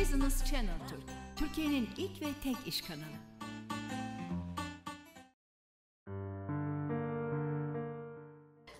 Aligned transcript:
Business 0.00 0.44
Channel 0.50 0.78
Türk, 0.88 1.02
Türkiye'nin 1.36 1.88
ilk 1.96 2.22
ve 2.22 2.26
tek 2.44 2.56
iş 2.66 2.82
kanalı. 2.82 3.02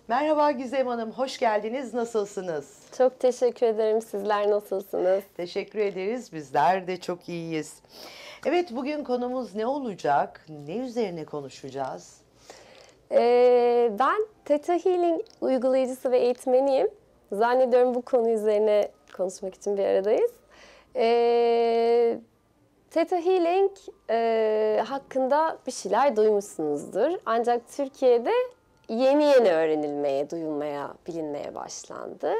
Merhaba 0.07 0.51
Gizem 0.51 0.87
Hanım, 0.87 1.11
hoş 1.11 1.37
geldiniz. 1.37 1.93
Nasılsınız? 1.93 2.83
Çok 2.97 3.19
teşekkür 3.19 3.65
ederim. 3.65 4.01
Sizler 4.01 4.49
nasılsınız? 4.49 5.23
Teşekkür 5.37 5.79
ederiz. 5.79 6.33
Bizler 6.33 6.87
de 6.87 6.97
çok 6.97 7.29
iyiyiz. 7.29 7.73
Evet, 8.45 8.71
bugün 8.71 9.03
konumuz 9.03 9.55
ne 9.55 9.65
olacak? 9.65 10.45
Ne 10.65 10.77
üzerine 10.77 11.25
konuşacağız? 11.25 12.21
Ee, 13.11 13.91
ben 13.99 14.27
Theta 14.45 14.73
Healing 14.73 15.21
uygulayıcısı 15.41 16.11
ve 16.11 16.19
eğitmeniyim. 16.19 16.87
Zannediyorum 17.31 17.95
bu 17.95 18.01
konu 18.01 18.29
üzerine 18.29 18.91
konuşmak 19.17 19.55
için 19.55 19.77
bir 19.77 19.85
aradayız. 19.85 20.31
Ee, 20.95 22.19
Theta 22.91 23.17
Healing 23.17 23.71
e, 24.09 24.83
hakkında 24.87 25.57
bir 25.67 25.71
şeyler 25.71 26.15
duymuşsunuzdur. 26.15 27.09
Ancak 27.25 27.61
Türkiye'de 27.71 28.31
yeni 28.89 29.23
yeni 29.23 29.51
öğrenilmeye, 29.51 30.29
duyulmaya, 30.29 30.93
bilinmeye 31.07 31.55
başlandı. 31.55 32.33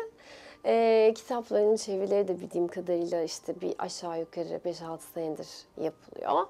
Ee, 0.65 1.13
kitapların 1.15 1.75
çevirileri 1.75 2.27
de 2.27 2.39
bildiğim 2.39 2.67
kadarıyla 2.67 3.21
işte 3.21 3.61
bir 3.61 3.75
aşağı 3.79 4.19
yukarı 4.19 4.59
5-6 4.65 4.99
senedir 5.13 5.47
yapılıyor. 5.77 6.47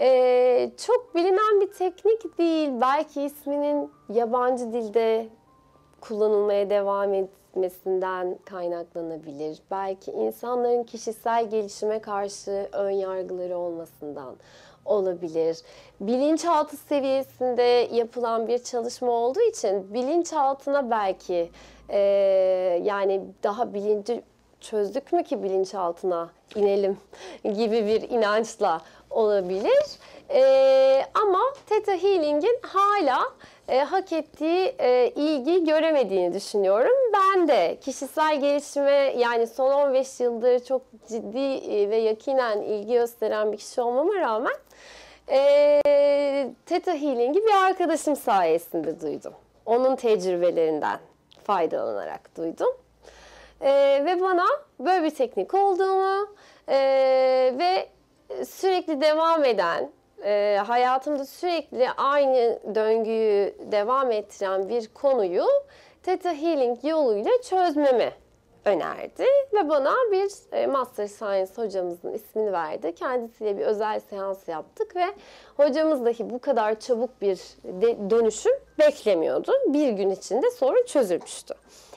Ee, 0.00 0.70
çok 0.86 1.14
bilinen 1.14 1.60
bir 1.60 1.72
teknik 1.72 2.38
değil. 2.38 2.70
Belki 2.80 3.22
isminin 3.22 3.92
yabancı 4.08 4.72
dilde 4.72 5.28
kullanılmaya 6.00 6.70
devam 6.70 7.14
etmesinden 7.14 8.38
kaynaklanabilir. 8.44 9.58
Belki 9.70 10.10
insanların 10.10 10.84
kişisel 10.84 11.50
gelişime 11.50 11.98
karşı 11.98 12.68
ön 12.72 12.90
yargıları 12.90 13.58
olmasından 13.58 14.36
olabilir. 14.84 15.58
Bilinçaltı 16.00 16.76
seviyesinde 16.76 17.88
yapılan 17.92 18.48
bir 18.48 18.58
çalışma 18.58 19.10
olduğu 19.10 19.40
için 19.40 19.94
bilinçaltına 19.94 20.90
belki 20.90 21.50
e, 21.88 21.98
yani 22.84 23.24
daha 23.42 23.74
bilinci 23.74 24.22
çözdük 24.60 25.12
mü 25.12 25.24
ki 25.24 25.42
bilinçaltına 25.42 26.30
inelim 26.54 26.98
gibi 27.44 27.86
bir 27.86 28.10
inançla 28.10 28.80
olabilir. 29.10 29.84
E, 30.30 31.04
ama 31.14 31.40
Theta 31.66 31.92
Healing'in 31.92 32.58
hala 32.62 33.32
e, 33.68 33.78
hak 33.78 34.12
ettiği 34.12 34.74
e, 34.78 35.12
ilgi 35.16 35.64
göremediğini 35.64 36.34
düşünüyorum. 36.34 37.12
Ben 37.12 37.48
de 37.48 37.78
kişisel 37.80 38.40
gelişime 38.40 39.14
yani 39.16 39.46
son 39.46 39.72
15 39.72 40.20
yıldır 40.20 40.64
çok 40.64 40.82
ciddi 41.08 41.38
e, 41.38 41.90
ve 41.90 41.96
yakinen 41.96 42.62
ilgi 42.62 42.92
gösteren 42.92 43.52
bir 43.52 43.56
kişi 43.56 43.80
olmama 43.80 44.14
rağmen 44.14 44.56
e, 45.30 45.82
Theta 46.66 46.92
Healing'i 46.92 47.42
bir 47.46 47.66
arkadaşım 47.66 48.16
sayesinde 48.16 49.00
duydum. 49.00 49.32
Onun 49.66 49.96
tecrübelerinden 49.96 50.98
faydalanarak 51.44 52.36
duydum. 52.36 52.76
E, 53.60 54.02
ve 54.06 54.20
bana 54.20 54.46
böyle 54.80 55.04
bir 55.04 55.10
teknik 55.10 55.54
olduğunu 55.54 56.28
e, 56.68 56.78
ve 57.58 57.88
sürekli 58.46 59.00
devam 59.00 59.44
eden, 59.44 59.90
e, 60.24 60.58
hayatımda 60.66 61.24
sürekli 61.24 61.90
aynı 61.90 62.58
döngüyü 62.74 63.54
devam 63.72 64.12
ettiren 64.12 64.68
bir 64.68 64.88
konuyu 64.94 65.44
Theta 66.02 66.34
Healing 66.34 66.84
yoluyla 66.84 67.30
çözmemi 67.42 68.12
önerdi 68.64 69.24
ve 69.52 69.68
bana 69.68 69.94
bir 70.12 70.56
e, 70.56 70.66
Master 70.66 71.06
Science 71.06 71.52
hocamızın 71.56 72.12
ismini 72.12 72.52
verdi. 72.52 72.94
Kendisiyle 72.94 73.58
bir 73.58 73.64
özel 73.64 74.00
seans 74.00 74.48
yaptık 74.48 74.96
ve 74.96 75.06
hocamız 75.56 76.04
dahi 76.04 76.30
bu 76.30 76.38
kadar 76.38 76.80
çabuk 76.80 77.20
bir 77.20 77.38
dönüşüm 78.10 78.52
beklemiyordu. 78.78 79.52
Bir 79.66 79.88
gün 79.88 80.10
içinde 80.10 80.50
sorun 80.50 80.84
çözülmüştü. 80.86 81.54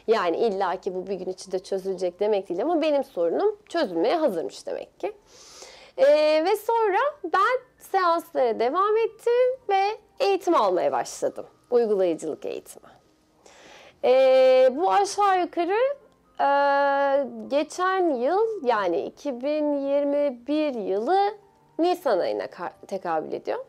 Yani 0.07 0.37
illaki 0.37 0.95
bu 0.95 1.07
bir 1.07 1.13
gün 1.13 1.31
içinde 1.31 1.59
çözülecek 1.59 2.19
demek 2.19 2.49
değil 2.49 2.61
ama 2.61 2.81
benim 2.81 3.03
sorunum 3.03 3.57
çözülmeye 3.69 4.15
hazırmış 4.15 4.67
demek 4.67 4.99
ki. 4.99 5.13
Ee, 5.97 6.43
ve 6.45 6.55
sonra 6.55 6.99
ben 7.23 7.59
seanslara 7.79 8.59
devam 8.59 8.97
ettim 8.97 9.59
ve 9.69 9.97
eğitim 10.19 10.55
almaya 10.55 10.91
başladım. 10.91 11.45
Uygulayıcılık 11.71 12.45
eğitimi. 12.45 12.91
Ee, 14.03 14.69
bu 14.75 14.91
aşağı 14.91 15.41
yukarı 15.41 15.79
e, 16.39 16.47
geçen 17.47 18.09
yıl 18.09 18.65
yani 18.65 19.01
2021 19.05 20.73
yılı 20.73 21.19
Nisan 21.79 22.19
ayına 22.19 22.45
tekabül 22.87 23.31
ediyor. 23.31 23.65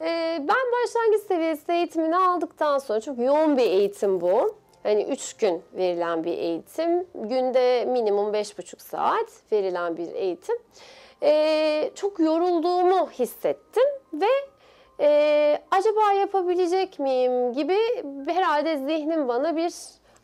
Ee, 0.00 0.38
ben 0.40 0.72
başlangıç 0.72 1.22
seviyesi 1.28 1.72
eğitimini 1.72 2.16
aldıktan 2.16 2.78
sonra 2.78 3.00
çok 3.00 3.18
yoğun 3.18 3.56
bir 3.56 3.62
eğitim 3.62 4.20
bu. 4.20 4.56
Hani 4.82 5.04
3 5.04 5.36
gün 5.36 5.62
verilen 5.72 6.24
bir 6.24 6.32
eğitim, 6.38 7.06
günde 7.14 7.84
minimum 7.84 8.34
5,5 8.34 8.82
saat 8.82 9.28
verilen 9.52 9.96
bir 9.96 10.12
eğitim 10.12 10.56
e, 11.22 11.90
çok 11.94 12.20
yorulduğumu 12.20 13.10
hissettim 13.10 13.84
ve 14.12 14.26
e, 15.00 15.62
acaba 15.70 16.12
yapabilecek 16.12 16.98
miyim 16.98 17.52
gibi 17.52 17.78
herhalde 18.26 18.76
zihnim 18.76 19.28
bana 19.28 19.56
bir 19.56 19.74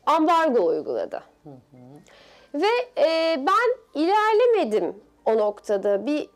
ambargo 0.07 0.67
uyguladı. 0.67 1.23
Hı 1.45 1.51
hı. 1.51 1.87
Ve 2.55 3.03
e, 3.03 3.37
ben 3.47 4.01
ilerlemedim 4.01 5.03
o 5.25 5.39
noktada 5.39 6.07
bir 6.07 6.29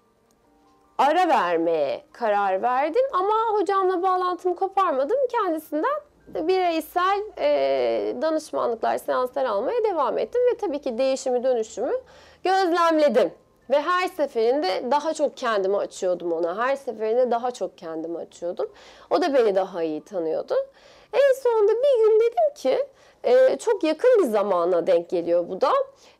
ara 0.98 1.28
vermeye 1.28 2.04
karar 2.12 2.62
verdim 2.62 3.02
ama 3.12 3.58
hocamla 3.60 4.02
bağlantımı 4.02 4.56
koparmadım 4.56 5.18
kendisinden 5.30 6.00
bireysel 6.34 7.20
e, 7.38 8.14
danışmanlıklar, 8.22 8.98
seanslar 8.98 9.44
almaya 9.44 9.84
devam 9.84 10.18
ettim 10.18 10.40
ve 10.52 10.56
tabii 10.56 10.80
ki 10.80 10.98
değişimi 10.98 11.44
dönüşümü 11.44 11.92
gözlemledim. 12.44 13.32
Ve 13.70 13.80
her 13.80 14.08
seferinde 14.08 14.90
daha 14.90 15.14
çok 15.14 15.36
kendimi 15.36 15.76
açıyordum 15.76 16.32
ona. 16.32 16.56
Her 16.56 16.76
seferinde 16.76 17.30
daha 17.30 17.50
çok 17.50 17.78
kendimi 17.78 18.18
açıyordum. 18.18 18.70
O 19.10 19.22
da 19.22 19.34
beni 19.34 19.54
daha 19.54 19.82
iyi 19.82 20.04
tanıyordu. 20.04 20.54
En 21.12 21.40
sonunda 21.42 21.72
bir 21.72 22.04
gün 22.04 22.20
dedim 22.20 22.54
ki 22.54 22.86
e, 23.24 23.58
çok 23.58 23.84
yakın 23.84 24.10
bir 24.22 24.28
zamana 24.28 24.86
denk 24.86 25.08
geliyor 25.08 25.48
bu 25.48 25.60
da. 25.60 25.72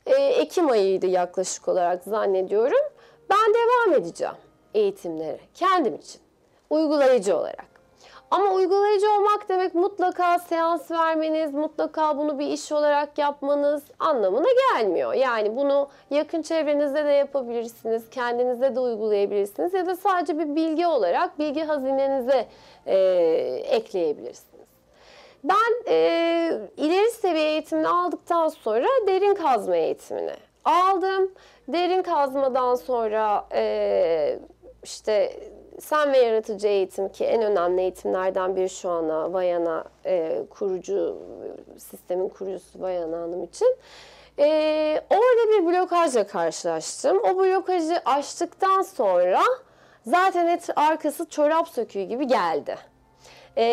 E, 0.06 0.14
Ekim 0.14 0.70
ayıydı 0.70 1.06
yaklaşık 1.06 1.68
olarak 1.68 2.04
zannediyorum. 2.04 2.86
Ben 3.30 3.54
devam 3.54 4.00
edeceğim 4.00 4.34
eğitimlere 4.74 5.40
kendim 5.54 5.94
için. 5.94 6.20
Uygulayıcı 6.70 7.36
olarak. 7.36 7.69
Ama 8.30 8.52
uygulayıcı 8.52 9.12
olmak 9.12 9.48
demek 9.48 9.74
mutlaka 9.74 10.38
seans 10.38 10.90
vermeniz, 10.90 11.54
mutlaka 11.54 12.18
bunu 12.18 12.38
bir 12.38 12.46
iş 12.46 12.72
olarak 12.72 13.18
yapmanız 13.18 13.82
anlamına 13.98 14.48
gelmiyor. 14.72 15.14
Yani 15.14 15.56
bunu 15.56 15.88
yakın 16.10 16.42
çevrenizde 16.42 17.04
de 17.04 17.10
yapabilirsiniz, 17.10 18.10
kendinizde 18.10 18.74
de 18.74 18.80
uygulayabilirsiniz 18.80 19.74
ya 19.74 19.86
da 19.86 19.96
sadece 19.96 20.38
bir 20.38 20.56
bilgi 20.56 20.86
olarak 20.86 21.38
bilgi 21.38 21.62
hazinenize 21.62 22.46
e, 22.86 22.96
ekleyebilirsiniz. 23.68 24.66
Ben 25.44 25.92
e, 25.92 26.60
ileri 26.76 27.10
seviye 27.10 27.50
eğitimini 27.50 27.88
aldıktan 27.88 28.48
sonra 28.48 28.86
derin 29.06 29.34
kazma 29.34 29.76
eğitimini 29.76 30.34
aldım. 30.64 31.30
Derin 31.68 32.02
kazmadan 32.02 32.74
sonra 32.74 33.46
e, 33.54 34.38
işte 34.82 35.32
sen 35.80 36.12
ve 36.12 36.18
yaratıcı 36.18 36.68
eğitim 36.68 37.08
ki 37.08 37.24
en 37.24 37.42
önemli 37.42 37.80
eğitimlerden 37.80 38.56
biri 38.56 38.70
şu 38.70 38.90
ana 38.90 39.32
Vayana 39.32 39.84
e, 40.06 40.42
kurucu 40.50 41.18
sistemin 41.78 42.28
kurucusu 42.28 42.80
Vayana 42.80 43.16
Hanım 43.16 43.44
için. 43.44 43.76
E, 44.38 44.46
orada 45.10 45.50
bir 45.52 45.66
blokajla 45.66 46.26
karşılaştım. 46.26 47.18
O 47.18 47.38
blokajı 47.38 48.02
açtıktan 48.04 48.82
sonra 48.82 49.42
zaten 50.06 50.46
et, 50.46 50.68
arkası 50.76 51.28
çorap 51.28 51.68
söküğü 51.68 52.02
gibi 52.02 52.26
geldi. 52.26 52.76
E, 53.56 53.64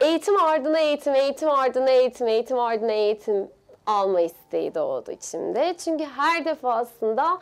eğitim 0.00 0.40
ardına 0.40 0.78
eğitim, 0.78 1.14
eğitim 1.14 1.50
ardına 1.50 1.90
eğitim, 1.90 2.28
eğitim 2.28 2.58
ardına 2.58 2.92
eğitim 2.92 3.48
alma 3.86 4.20
isteği 4.20 4.74
doğdu 4.74 5.12
içimde. 5.12 5.74
Çünkü 5.78 6.04
her 6.04 6.44
defasında 6.44 7.38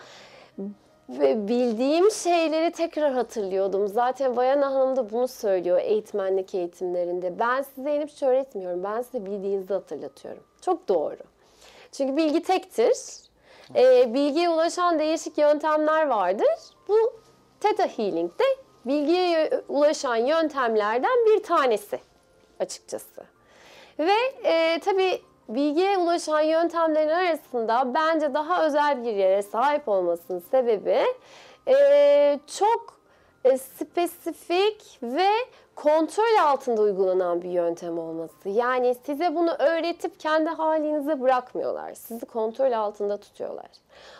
ve 1.08 1.48
bildiğim 1.48 2.10
şeyleri 2.10 2.72
tekrar 2.72 3.12
hatırlıyordum. 3.12 3.88
Zaten 3.88 4.36
Vayana 4.36 4.74
Hanım 4.74 4.96
da 4.96 5.10
bunu 5.10 5.28
söylüyor 5.28 5.80
eğitmenlik 5.82 6.54
eğitimlerinde. 6.54 7.38
Ben 7.38 7.62
size 7.62 7.96
inip 7.96 8.08
hiç 8.10 8.22
öğretmiyorum. 8.22 8.84
Ben 8.84 9.02
size 9.02 9.26
bildiğinizi 9.26 9.74
hatırlatıyorum. 9.74 10.42
Çok 10.60 10.88
doğru. 10.88 11.16
Çünkü 11.92 12.16
bilgi 12.16 12.42
tektir. 12.42 12.96
Ee, 13.74 14.14
bilgiye 14.14 14.48
ulaşan 14.48 14.98
değişik 14.98 15.38
yöntemler 15.38 16.06
vardır. 16.06 16.54
Bu 16.88 16.96
Theta 17.60 17.86
Healing'de 17.86 18.44
bilgiye 18.86 19.50
ulaşan 19.68 20.16
yöntemlerden 20.16 21.26
bir 21.26 21.42
tanesi 21.42 21.98
açıkçası. 22.60 23.24
Ve 23.98 24.16
e, 24.44 24.80
tabii 24.84 25.22
bilgiye 25.48 25.98
ulaşan 25.98 26.40
yöntemlerin 26.40 27.08
arasında 27.08 27.94
bence 27.94 28.34
daha 28.34 28.66
özel 28.66 29.04
bir 29.04 29.12
yere 29.12 29.42
sahip 29.42 29.88
olmasının 29.88 30.42
sebebi 30.50 31.04
e, 31.68 32.40
çok 32.58 32.98
e, 33.44 33.58
spesifik 33.58 34.98
ve 35.02 35.28
kontrol 35.74 36.38
altında 36.42 36.82
uygulanan 36.82 37.42
bir 37.42 37.50
yöntem 37.50 37.98
olması. 37.98 38.48
Yani 38.48 38.96
size 39.06 39.34
bunu 39.34 39.50
öğretip 39.58 40.20
kendi 40.20 40.50
halinize 40.50 41.20
bırakmıyorlar. 41.20 41.94
Sizi 41.94 42.26
kontrol 42.26 42.72
altında 42.72 43.16
tutuyorlar. 43.16 43.70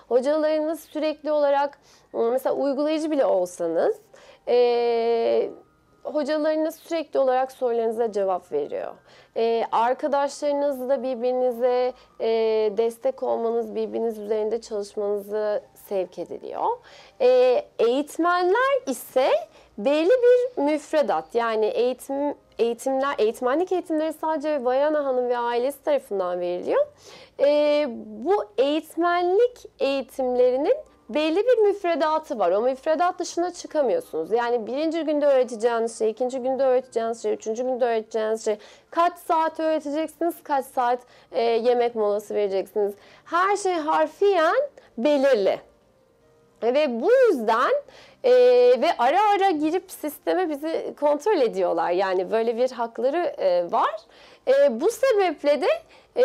Hocalarınız 0.09 0.81
sürekli 0.81 1.33
olarak 1.33 1.79
mesela 2.13 2.55
uygulayıcı 2.55 3.11
bile 3.11 3.25
olsanız 3.25 3.97
e, 4.49 5.51
hocalarınız 6.13 6.75
sürekli 6.75 7.19
olarak 7.19 7.53
sorularınıza 7.53 8.13
cevap 8.13 8.53
veriyor. 8.53 8.95
Ee, 9.37 9.65
arkadaşlarınız 9.73 10.89
da 10.89 11.03
birbirinize 11.03 11.93
e, 12.21 12.29
destek 12.77 13.23
olmanız, 13.23 13.75
birbiriniz 13.75 14.19
üzerinde 14.19 14.61
çalışmanızı 14.61 15.63
sevk 15.75 16.19
ediliyor. 16.19 16.65
Ee, 17.21 17.65
eğitmenler 17.79 18.83
ise 18.87 19.31
belli 19.79 20.11
bir 20.11 20.63
müfredat 20.63 21.35
yani 21.35 21.67
eğitim 21.67 22.35
eğitimler, 22.59 23.15
eğitmenlik 23.19 23.73
eğitimleri 23.73 24.13
sadece 24.13 24.65
Vayana 24.65 25.05
Hanım 25.05 25.29
ve 25.29 25.39
ailesi 25.39 25.83
tarafından 25.83 26.41
veriliyor. 26.41 26.87
Ee, 27.41 27.87
bu 28.07 28.45
eğitmenlik 28.59 29.59
eğitimlerinin 29.79 30.77
belli 31.09 31.37
bir 31.37 31.59
müfredatı 31.59 32.39
var. 32.39 32.51
O 32.51 32.61
müfredat 32.61 33.19
dışına 33.19 33.53
çıkamıyorsunuz. 33.53 34.31
Yani 34.31 34.67
birinci 34.67 35.03
günde 35.03 35.27
öğreteceğiniz 35.27 35.99
şey, 35.99 36.11
ikinci 36.11 36.39
günde 36.39 36.63
öğreteceğiniz 36.63 37.23
şey, 37.23 37.33
üçüncü 37.33 37.63
günde 37.63 37.85
öğreteceğiniz 37.85 38.45
şey, 38.45 38.57
kaç 38.91 39.19
saat 39.19 39.61
öğreteceksiniz, 39.61 40.35
kaç 40.43 40.67
saat 40.67 41.01
e, 41.33 41.43
yemek 41.43 41.95
molası 41.95 42.35
vereceksiniz. 42.35 42.95
Her 43.25 43.57
şey 43.57 43.75
harfiyen 43.75 44.57
belirli. 44.99 45.61
Ve 46.63 47.01
bu 47.01 47.11
yüzden 47.13 47.73
e, 48.25 48.33
ve 48.81 48.89
ara 48.99 49.31
ara 49.31 49.51
girip 49.51 49.91
sisteme 49.91 50.49
bizi 50.49 50.95
kontrol 51.01 51.41
ediyorlar. 51.41 51.91
Yani 51.91 52.31
böyle 52.31 52.57
bir 52.57 52.71
hakları 52.71 53.35
e, 53.39 53.73
var. 53.73 54.01
E, 54.49 54.81
bu 54.81 54.91
sebeple 54.91 55.61
de 55.61 55.69
e, 56.19 56.25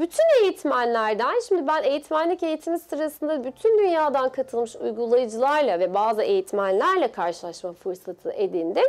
bütün 0.00 0.42
eğitmenlerden, 0.42 1.40
şimdi 1.48 1.66
ben 1.66 1.82
eğitmenlik 1.82 2.42
eğitimi 2.42 2.78
sırasında 2.78 3.44
bütün 3.44 3.78
dünyadan 3.78 4.28
katılmış 4.28 4.76
uygulayıcılarla 4.76 5.80
ve 5.80 5.94
bazı 5.94 6.22
eğitmenlerle 6.22 7.12
karşılaşma 7.12 7.72
fırsatı 7.72 8.32
edindim. 8.32 8.86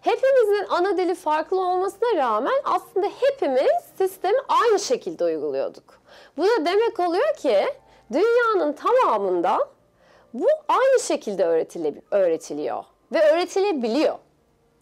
Hepimizin 0.00 0.66
ana 0.68 0.96
dili 0.96 1.14
farklı 1.14 1.60
olmasına 1.60 2.16
rağmen 2.16 2.54
aslında 2.64 3.06
hepimiz 3.20 3.72
sistemi 3.98 4.38
aynı 4.48 4.80
şekilde 4.80 5.24
uyguluyorduk. 5.24 6.00
Bu 6.36 6.42
da 6.42 6.66
demek 6.66 7.00
oluyor 7.00 7.34
ki 7.36 7.64
dünyanın 8.12 8.72
tamamında 8.72 9.58
bu 10.34 10.46
aynı 10.68 11.00
şekilde 11.00 11.44
öğretile, 11.44 11.94
öğretiliyor 12.10 12.84
ve 13.12 13.30
öğretilebiliyor. 13.32 14.18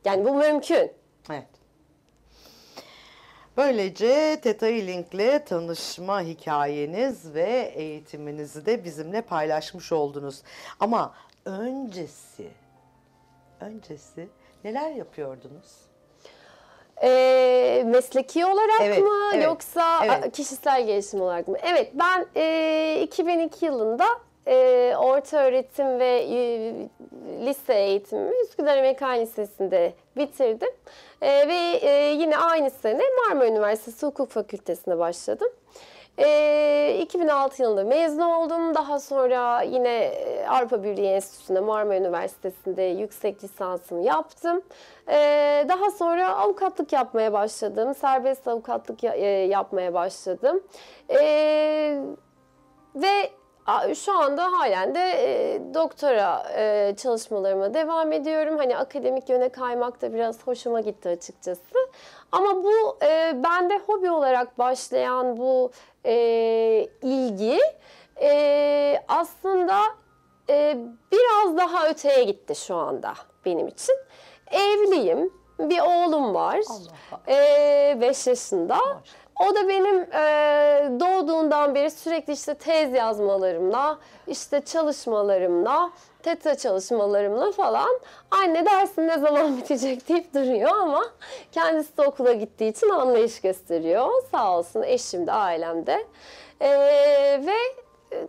Yani 0.05 0.25
bu 0.25 0.34
mümkün. 0.34 0.93
Evet. 1.31 1.51
Böylece 3.56 4.40
Theta 4.43 4.66
Healing'le 4.66 5.44
tanışma 5.46 6.20
hikayeniz 6.22 7.34
ve 7.34 7.72
eğitiminizi 7.75 8.66
de 8.66 8.84
bizimle 8.84 9.20
paylaşmış 9.22 9.93
oldunuz. 9.93 10.43
Ama 10.81 11.14
öncesi, 11.44 12.49
öncesi 13.60 14.28
neler 14.64 14.90
yapıyordunuz? 14.90 15.82
Ee, 17.02 17.82
mesleki 17.87 18.46
olarak 18.46 18.81
Evet, 18.82 19.02
mı 19.02 19.31
evet, 19.34 19.44
yoksa 19.44 20.05
evet. 20.06 20.32
kişisel 20.32 20.87
gelişim 20.87 21.20
olarak 21.20 21.48
mı? 21.48 21.56
Evet 21.62 21.90
ben 21.94 22.26
e, 22.37 23.02
2002 23.02 23.64
yılında 23.64 24.05
e, 24.46 24.94
orta 24.98 25.44
öğretim 25.44 25.98
ve 25.98 26.26
e, 26.30 26.36
lise 27.46 27.74
eğitimimi 27.74 28.36
Üsküdar 28.42 28.76
Amerikan 28.78 29.20
Lisesi'nde 29.20 29.92
bitirdim. 30.16 30.70
E, 31.22 31.48
ve 31.48 31.78
e, 31.88 32.12
yine 32.12 32.36
aynı 32.38 32.70
sene 32.70 33.02
Marmara 33.28 33.48
Üniversitesi 33.48 34.06
Hukuk 34.06 34.30
Fakültesi'ne 34.30 34.98
başladım. 34.98 35.48
E, 36.18 36.98
2006 37.02 37.62
yılında 37.62 37.84
mezun 37.84 38.20
oldum. 38.20 38.74
Daha 38.74 39.00
sonra 39.00 39.62
yine 39.62 40.04
e, 40.04 40.46
Avrupa 40.46 40.82
Birliği 40.82 41.06
Enstitüsü'nde 41.08 41.60
Marmara 41.60 41.96
Üniversitesi'nde 41.96 42.82
yüksek 42.82 43.44
lisansımı 43.44 44.02
yaptım. 44.04 44.62
E, 45.08 45.16
daha 45.68 45.90
sonra 45.90 46.36
avukatlık 46.36 46.92
yapmaya 46.92 47.32
başladım. 47.32 47.94
Serbest 47.94 48.48
avukatlık 48.48 49.02
ya- 49.02 49.14
e, 49.14 49.26
yapmaya 49.26 49.94
başladım. 49.94 50.62
E, 51.10 51.18
ve 52.94 53.30
şu 53.94 54.18
anda 54.18 54.52
halen 54.52 54.94
de 54.94 55.00
e, 55.00 55.60
doktora 55.74 56.46
e, 56.56 56.94
çalışmalarıma 56.96 57.74
devam 57.74 58.12
ediyorum. 58.12 58.58
Hani 58.58 58.76
akademik 58.76 59.28
yöne 59.28 59.48
kaymak 59.48 60.02
da 60.02 60.14
biraz 60.14 60.46
hoşuma 60.46 60.80
gitti 60.80 61.08
açıkçası. 61.08 61.62
Ama 62.32 62.64
bu 62.64 62.98
e, 63.02 63.42
bende 63.44 63.78
hobi 63.86 64.10
olarak 64.10 64.58
başlayan 64.58 65.36
bu 65.36 65.70
e, 66.06 66.14
ilgi 67.02 67.60
e, 68.20 69.02
aslında 69.08 69.80
e, 70.50 70.78
biraz 71.12 71.56
daha 71.56 71.88
öteye 71.88 72.24
gitti 72.24 72.54
şu 72.54 72.74
anda 72.74 73.12
benim 73.44 73.68
için. 73.68 73.94
Evliyim, 74.50 75.32
bir 75.58 75.80
oğlum 75.80 76.34
var. 76.34 76.60
Allah 76.70 78.00
5 78.00 78.26
yaşında. 78.26 78.78
O 79.48 79.54
da 79.54 79.68
benim 79.68 80.00
e, 80.00 81.00
doğduğundan 81.00 81.74
beri 81.74 81.90
sürekli 81.90 82.32
işte 82.32 82.54
tez 82.54 82.94
yazmalarımla, 82.94 83.98
işte 84.26 84.60
çalışmalarımla, 84.64 85.90
teta 86.22 86.54
çalışmalarımla 86.54 87.52
falan 87.52 88.00
anne 88.30 88.66
dersin 88.66 89.08
ne 89.08 89.18
zaman 89.18 89.56
bitecek 89.58 90.08
deyip 90.08 90.34
duruyor 90.34 90.70
ama 90.70 91.04
kendisi 91.52 91.96
de 91.96 92.02
okula 92.02 92.32
gittiği 92.32 92.70
için 92.70 92.88
anlayış 92.88 93.40
gösteriyor. 93.40 94.08
Sağ 94.30 94.58
olsun 94.58 94.82
eşim 94.82 95.26
de 95.26 95.32
ailem 95.32 95.86
de. 95.86 96.06
E, 96.60 96.70
ve 97.46 97.56
e, 98.12 98.28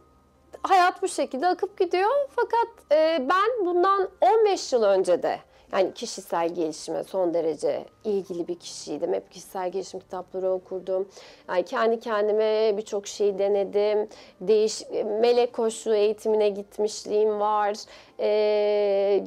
hayat 0.63 1.01
bu 1.01 1.07
şekilde 1.07 1.47
akıp 1.47 1.79
gidiyor. 1.79 2.11
Fakat 2.35 2.67
e, 2.91 3.29
ben 3.29 3.65
bundan 3.65 4.09
15 4.21 4.73
yıl 4.73 4.83
önce 4.83 5.23
de 5.23 5.39
yani 5.73 5.93
kişisel 5.93 6.49
gelişime 6.49 7.03
son 7.03 7.33
derece 7.33 7.85
ilgili 8.03 8.47
bir 8.47 8.59
kişiydim. 8.59 9.13
Hep 9.13 9.31
kişisel 9.31 9.71
gelişim 9.71 9.99
kitapları 9.99 10.51
okurdum. 10.51 11.09
Yani 11.49 11.65
kendi 11.65 11.99
kendime 11.99 12.77
birçok 12.77 13.07
şey 13.07 13.39
denedim. 13.39 14.09
Değiş, 14.41 14.83
melek 15.21 15.53
koşu 15.53 15.93
eğitimine 15.93 16.49
gitmişliğim 16.49 17.39
var. 17.39 17.77
E, 18.19 18.27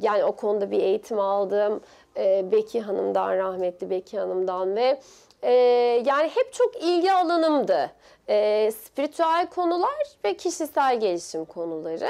yani 0.01 0.23
o 0.23 0.31
konuda 0.31 0.71
bir 0.71 0.79
eğitim 0.79 1.19
aldım. 1.19 1.81
E, 2.17 2.51
Beki 2.51 2.81
Hanım'dan, 2.81 3.37
rahmetli 3.37 3.89
Beki 3.89 4.19
Hanım'dan 4.19 4.75
ve 4.75 4.99
e, 5.41 5.51
yani 6.05 6.27
hep 6.35 6.53
çok 6.53 6.83
ilgi 6.83 7.11
alanımdı. 7.11 7.91
E, 8.29 8.71
spiritüel 8.71 9.47
konular 9.55 10.03
ve 10.25 10.37
kişisel 10.37 10.99
gelişim 10.99 11.45
konuları. 11.45 12.09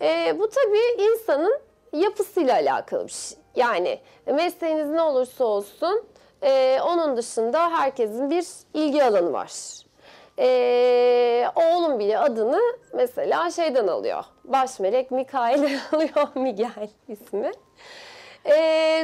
E, 0.00 0.38
bu 0.38 0.48
tabii 0.50 1.02
insanın 1.12 1.60
yapısıyla 1.92 2.54
alakalı 2.54 3.06
bir 3.06 3.12
şey. 3.12 3.38
Yani 3.56 4.00
mesleğiniz 4.26 4.90
ne 4.90 5.02
olursa 5.02 5.44
olsun 5.44 6.04
e, 6.42 6.80
onun 6.80 7.16
dışında 7.16 7.70
herkesin 7.70 8.30
bir 8.30 8.46
ilgi 8.74 9.04
alanı 9.04 9.32
var. 9.32 9.52
E, 10.38 11.48
oğlum 11.54 11.98
bile 11.98 12.18
adını 12.18 12.60
mesela 12.92 13.50
şeyden 13.50 13.86
alıyor. 13.86 14.24
Baş 14.44 14.80
melek 14.80 15.10
Mikail 15.10 15.62
alıyor 15.92 16.28
Miguel 16.34 16.88
ismi. 17.08 17.52
E, 18.44 18.56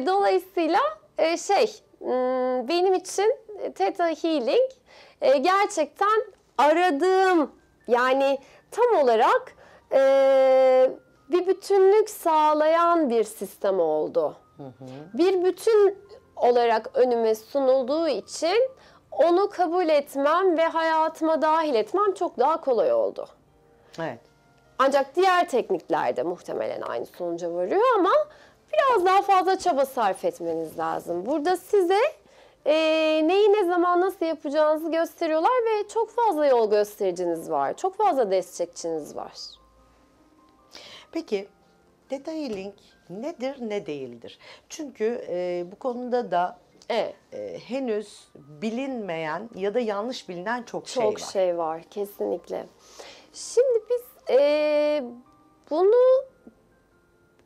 dolayısıyla 0.06 0.80
e, 1.18 1.36
şey 1.36 1.66
hmm, 1.98 2.68
benim 2.68 2.94
için 2.94 3.36
Theta 3.74 4.06
Healing 4.06 4.70
e, 5.20 5.38
gerçekten 5.38 6.22
aradığım 6.58 7.52
yani 7.88 8.38
tam 8.70 9.02
olarak 9.02 9.54
e, 9.92 10.90
bir 11.32 11.46
bütünlük 11.46 12.10
sağlayan 12.10 13.10
bir 13.10 13.24
sistem 13.24 13.80
oldu. 13.80 14.36
Bir 15.14 15.44
bütün 15.44 15.98
olarak 16.36 16.90
önüme 16.94 17.34
sunulduğu 17.34 18.08
için 18.08 18.70
onu 19.10 19.50
kabul 19.50 19.88
etmem 19.88 20.58
ve 20.58 20.64
hayatıma 20.64 21.42
dahil 21.42 21.74
etmem 21.74 22.14
çok 22.14 22.38
daha 22.38 22.60
kolay 22.60 22.92
oldu. 22.92 23.28
Evet. 23.98 24.18
Ancak 24.78 25.16
diğer 25.16 25.48
tekniklerde 25.48 26.22
muhtemelen 26.22 26.80
aynı 26.80 27.06
sonuca 27.06 27.54
varıyor 27.54 27.82
ama 27.98 28.10
biraz 28.72 29.06
daha 29.06 29.22
fazla 29.22 29.58
çaba 29.58 29.86
sarf 29.86 30.24
etmeniz 30.24 30.78
lazım. 30.78 31.26
Burada 31.26 31.56
size 31.56 32.00
e, 32.66 32.74
neyi 33.28 33.52
ne 33.52 33.64
zaman 33.64 34.00
nasıl 34.00 34.26
yapacağınızı 34.26 34.90
gösteriyorlar 34.90 35.50
ve 35.50 35.88
çok 35.88 36.10
fazla 36.10 36.46
yol 36.46 36.70
göstericiniz 36.70 37.50
var. 37.50 37.76
Çok 37.76 37.96
fazla 37.96 38.30
destekçiniz 38.30 39.16
var. 39.16 39.32
Peki 41.12 41.48
Theta 42.08 42.32
Healing 42.32 42.74
nedir 43.10 43.56
ne 43.60 43.86
değildir? 43.86 44.38
Çünkü 44.68 45.24
e, 45.28 45.64
bu 45.72 45.76
konuda 45.78 46.30
da 46.30 46.58
e, 46.90 47.14
henüz 47.66 48.28
bilinmeyen 48.34 49.50
ya 49.54 49.74
da 49.74 49.80
yanlış 49.80 50.28
bilinen 50.28 50.62
çok, 50.62 50.88
şey 50.88 51.02
Çok 51.02 51.14
var. 51.14 51.26
şey 51.32 51.58
var 51.58 51.82
kesinlikle. 51.90 52.66
Şimdi 53.32 53.80
biz 53.90 54.02
eee, 54.30 55.04
bunu 55.70 56.24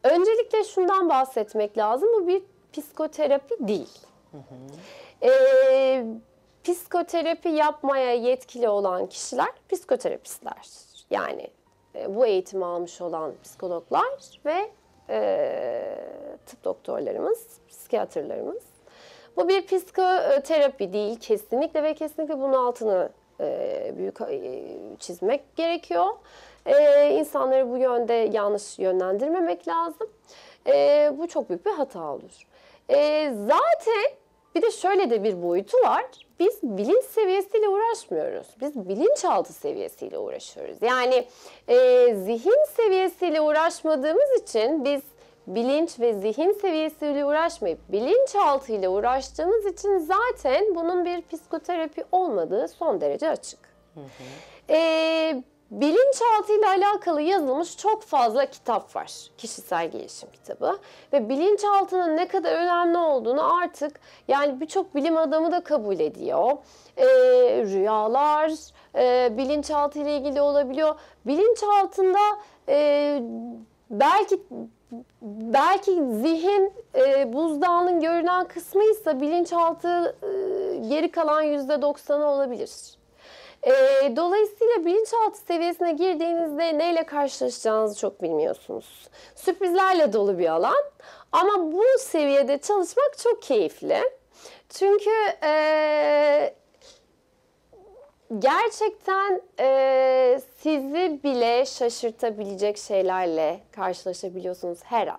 öncelikle 0.02 0.64
şundan 0.64 1.08
bahsetmek 1.08 1.78
lazım. 1.78 2.08
Bu 2.14 2.26
bir 2.26 2.42
psikoterapi 2.73 3.54
değil. 3.68 3.99
Eee, 5.23 6.06
psikoterapi 6.64 7.49
yapmaya 7.49 8.14
yetkili 8.14 8.68
olan 8.68 9.06
kişiler 9.06 9.49
psikoterapistler. 9.73 10.68
Yani 11.11 11.42
e, 11.42 11.50
bu 12.09 12.26
eğitimi 12.26 12.65
almış 12.65 13.00
olan 13.00 13.33
psikologlar 13.43 14.41
ve 14.45 14.71
e, 15.11 15.99
tıp 16.47 16.65
doktorlarımız, 16.65 17.47
psikiyatrlarımız. 17.69 18.62
Bu 19.37 19.49
bir 19.49 19.67
psikoterapi 19.67 20.93
değil 20.93 21.21
kesinlikle 21.21 21.83
ve 21.83 21.95
kesinlikle 21.95 22.38
bunun 22.38 22.53
altını 22.53 23.09
e, 23.41 23.93
büyük 23.97 24.21
e, 24.21 24.65
çizmek 24.99 25.57
gerekiyor. 25.57 26.07
E, 26.67 27.11
insanları 27.11 27.71
bu 27.71 27.76
yönde 27.76 28.12
yanlış 28.12 28.79
yönlendirmemek 28.79 29.69
lazım. 29.69 30.11
E, 30.67 31.12
bu 31.19 31.29
çok 31.29 31.49
büyük 31.49 31.67
bir 31.67 31.71
hata 31.71 32.12
olur. 32.12 32.47
E, 32.91 33.33
zaten 33.47 34.11
bir 34.57 34.63
de 34.63 34.71
şöyle 34.71 35.11
de 35.11 35.25
bir 35.25 35.43
boyutu 35.43 35.79
var. 35.79 36.05
Biz 36.41 36.59
bilinç 36.63 37.05
seviyesiyle 37.05 37.69
uğraşmıyoruz. 37.69 38.47
Biz 38.61 38.89
bilinçaltı 38.89 39.53
seviyesiyle 39.53 40.19
uğraşıyoruz. 40.19 40.77
Yani 40.83 41.25
e, 41.69 41.77
zihin 42.15 42.65
seviyesiyle 42.77 43.41
uğraşmadığımız 43.41 44.43
için 44.43 44.85
biz 44.85 45.03
bilinç 45.47 46.01
ve 46.01 46.13
zihin 46.13 46.53
seviyesiyle 46.53 47.25
uğraşmayıp 47.25 47.79
bilinçaltı 47.89 48.73
ile 48.73 48.89
uğraştığımız 48.89 49.67
için 49.67 49.99
zaten 49.99 50.75
bunun 50.75 51.05
bir 51.05 51.23
psikoterapi 51.23 52.05
olmadığı 52.13 52.69
son 52.69 53.01
derece 53.01 53.29
açık. 53.31 53.59
Ee, 54.71 54.77
bilinçaltı 55.31 55.56
ile 55.73 56.66
alakalı 56.66 57.23
yazılmış 57.23 57.76
çok 57.76 58.02
fazla 58.02 58.46
kitap 58.46 58.96
var. 58.96 59.12
Kişisel 59.38 59.90
gelişim 59.90 60.28
kitabı. 60.30 60.78
Ve 61.12 61.28
bilinçaltının 61.28 62.16
ne 62.16 62.28
kadar 62.28 62.52
önemli 62.52 62.99
olduğunu 62.99 63.62
artık 63.62 64.00
yani 64.28 64.61
birçok 64.61 64.94
bilim 64.94 65.16
adamı 65.16 65.52
da 65.52 65.61
kabul 65.61 66.00
ediyor. 66.00 66.52
Ee, 66.96 67.06
rüyalar 67.64 68.52
e, 68.94 69.37
bilinçaltı 69.37 69.99
ile 69.99 70.16
ilgili 70.16 70.40
olabiliyor. 70.40 70.94
Bilinçaltında 71.26 72.18
e, 72.68 73.18
belki 73.90 74.40
belki 75.23 75.92
zihin 75.92 76.73
e, 76.94 77.32
buzdağının 77.32 78.00
görünen 78.00 78.44
kısmıysa 78.44 79.20
bilinçaltı 79.20 80.16
e, 80.23 80.28
geri 80.88 81.11
kalan 81.11 81.42
yüzde 81.42 81.82
doksanı 81.82 82.26
olabilir. 82.26 82.96
E, 83.66 84.16
dolayısıyla 84.16 84.85
bilinçaltı 84.85 85.38
seviyesine 85.38 85.92
girdiğinizde 85.92 86.78
neyle 86.78 87.06
karşılaşacağınızı 87.06 88.00
çok 88.00 88.23
bilmiyorsunuz. 88.23 89.08
Sürprizlerle 89.35 90.12
dolu 90.12 90.38
bir 90.38 90.49
alan 90.49 90.85
ama 91.32 91.73
bu 91.73 91.85
seviyede 91.99 92.58
çalışmak 92.58 93.18
çok 93.18 93.42
keyifli. 93.42 94.00
Çünkü 94.68 95.11
e, 95.42 96.54
gerçekten 98.38 99.40
e, 99.61 100.40
sizi 100.58 101.20
bile 101.25 101.66
şaşırtabilecek 101.66 102.78
şeylerle 102.78 103.61
karşılaşabiliyorsunuz 103.73 104.78
her 104.85 105.06
an. 105.06 105.18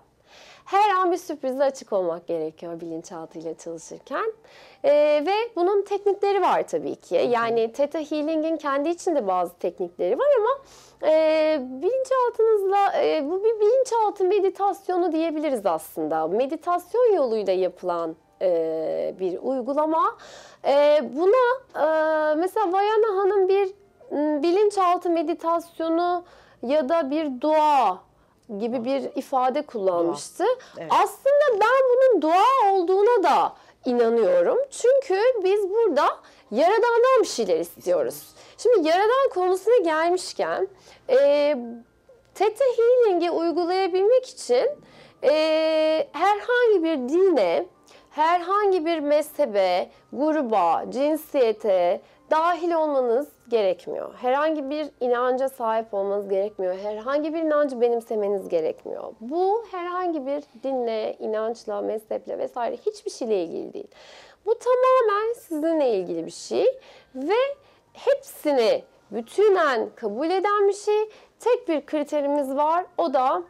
Her 0.64 0.90
an 0.90 1.12
bir 1.12 1.16
sürprize 1.16 1.64
açık 1.64 1.92
olmak 1.92 2.26
gerekiyor 2.26 2.80
bilinçaltıyla 2.80 3.54
çalışırken. 3.54 4.32
E, 4.84 4.90
ve 5.26 5.34
bunun 5.56 5.82
teknikleri 5.82 6.42
var 6.42 6.68
tabii 6.68 6.96
ki. 6.96 7.14
Yani 7.30 7.72
Theta 7.72 7.98
Healing'in 7.98 8.56
kendi 8.56 8.88
içinde 8.88 9.26
bazı 9.26 9.58
teknikleri 9.58 10.18
var 10.18 10.28
ama 10.38 10.50
e, 11.10 11.58
bilinçaltınızla 11.62 13.02
e, 13.02 13.30
bu 13.30 13.44
bir 13.44 13.60
bilinçaltı 13.60 14.24
meditasyonu 14.24 15.12
diyebiliriz 15.12 15.66
aslında. 15.66 16.26
Meditasyon 16.26 17.14
yoluyla 17.14 17.52
yapılan 17.52 18.16
e, 18.42 19.14
bir 19.20 19.38
uygulama. 19.42 20.16
E, 20.64 21.00
buna 21.16 21.60
e, 21.74 22.34
mesela 22.34 22.72
Vayana 22.72 23.22
Hanım 23.22 23.48
bir 23.48 23.68
bilinçaltı 24.42 25.10
meditasyonu 25.10 26.24
ya 26.62 26.88
da 26.88 27.10
bir 27.10 27.40
dua 27.40 27.98
gibi 28.58 28.84
bir 28.84 29.02
ifade 29.16 29.62
kullanmıştı. 29.62 30.44
Evet. 30.78 30.92
Aslında 30.92 31.60
ben 31.60 31.78
bunun 31.90 32.22
dua 32.22 32.72
olduğuna 32.72 33.22
da 33.22 33.52
inanıyorum. 33.88 34.58
Çünkü 34.70 35.20
biz 35.44 35.70
burada 35.70 36.08
Yaradan'dan 36.50 37.22
bir 37.22 37.28
şeyler 37.28 37.60
istiyoruz. 37.60 38.22
Şimdi 38.58 38.88
Yaradan 38.88 39.28
konusuna 39.34 39.76
gelmişken 39.76 40.68
e, 41.10 41.16
Theta 42.34 42.64
Healing'i 42.76 43.30
uygulayabilmek 43.30 44.28
için 44.28 44.70
e, 45.24 45.32
herhangi 46.12 46.84
bir 46.84 47.08
dine, 47.08 47.66
herhangi 48.10 48.86
bir 48.86 48.98
mezhebe, 48.98 49.90
gruba, 50.12 50.84
cinsiyete 50.88 52.00
dahil 52.30 52.72
olmanız 52.72 53.28
gerekmiyor. 53.48 54.14
Herhangi 54.14 54.70
bir 54.70 54.88
inanca 55.00 55.48
sahip 55.48 55.94
olmanız 55.94 56.28
gerekmiyor. 56.28 56.78
Herhangi 56.78 57.34
bir 57.34 57.42
inancı 57.42 57.80
benimsemeniz 57.80 58.48
gerekmiyor. 58.48 59.12
Bu 59.20 59.64
herhangi 59.70 60.26
bir 60.26 60.42
dinle, 60.62 61.16
inançla, 61.18 61.80
mezheple 61.80 62.38
vesaire 62.38 62.76
hiçbir 62.76 63.10
şeyle 63.10 63.44
ilgili 63.44 63.72
değil. 63.72 63.88
Bu 64.46 64.54
tamamen 64.58 65.32
sizinle 65.32 65.94
ilgili 65.94 66.26
bir 66.26 66.30
şey 66.30 66.66
ve 67.14 67.56
hepsini 67.92 68.84
bütünen 69.10 69.88
kabul 69.96 70.30
eden 70.30 70.68
bir 70.68 70.74
şey. 70.74 71.08
Tek 71.40 71.68
bir 71.68 71.86
kriterimiz 71.86 72.56
var. 72.56 72.86
O 72.98 73.14
da 73.14 73.42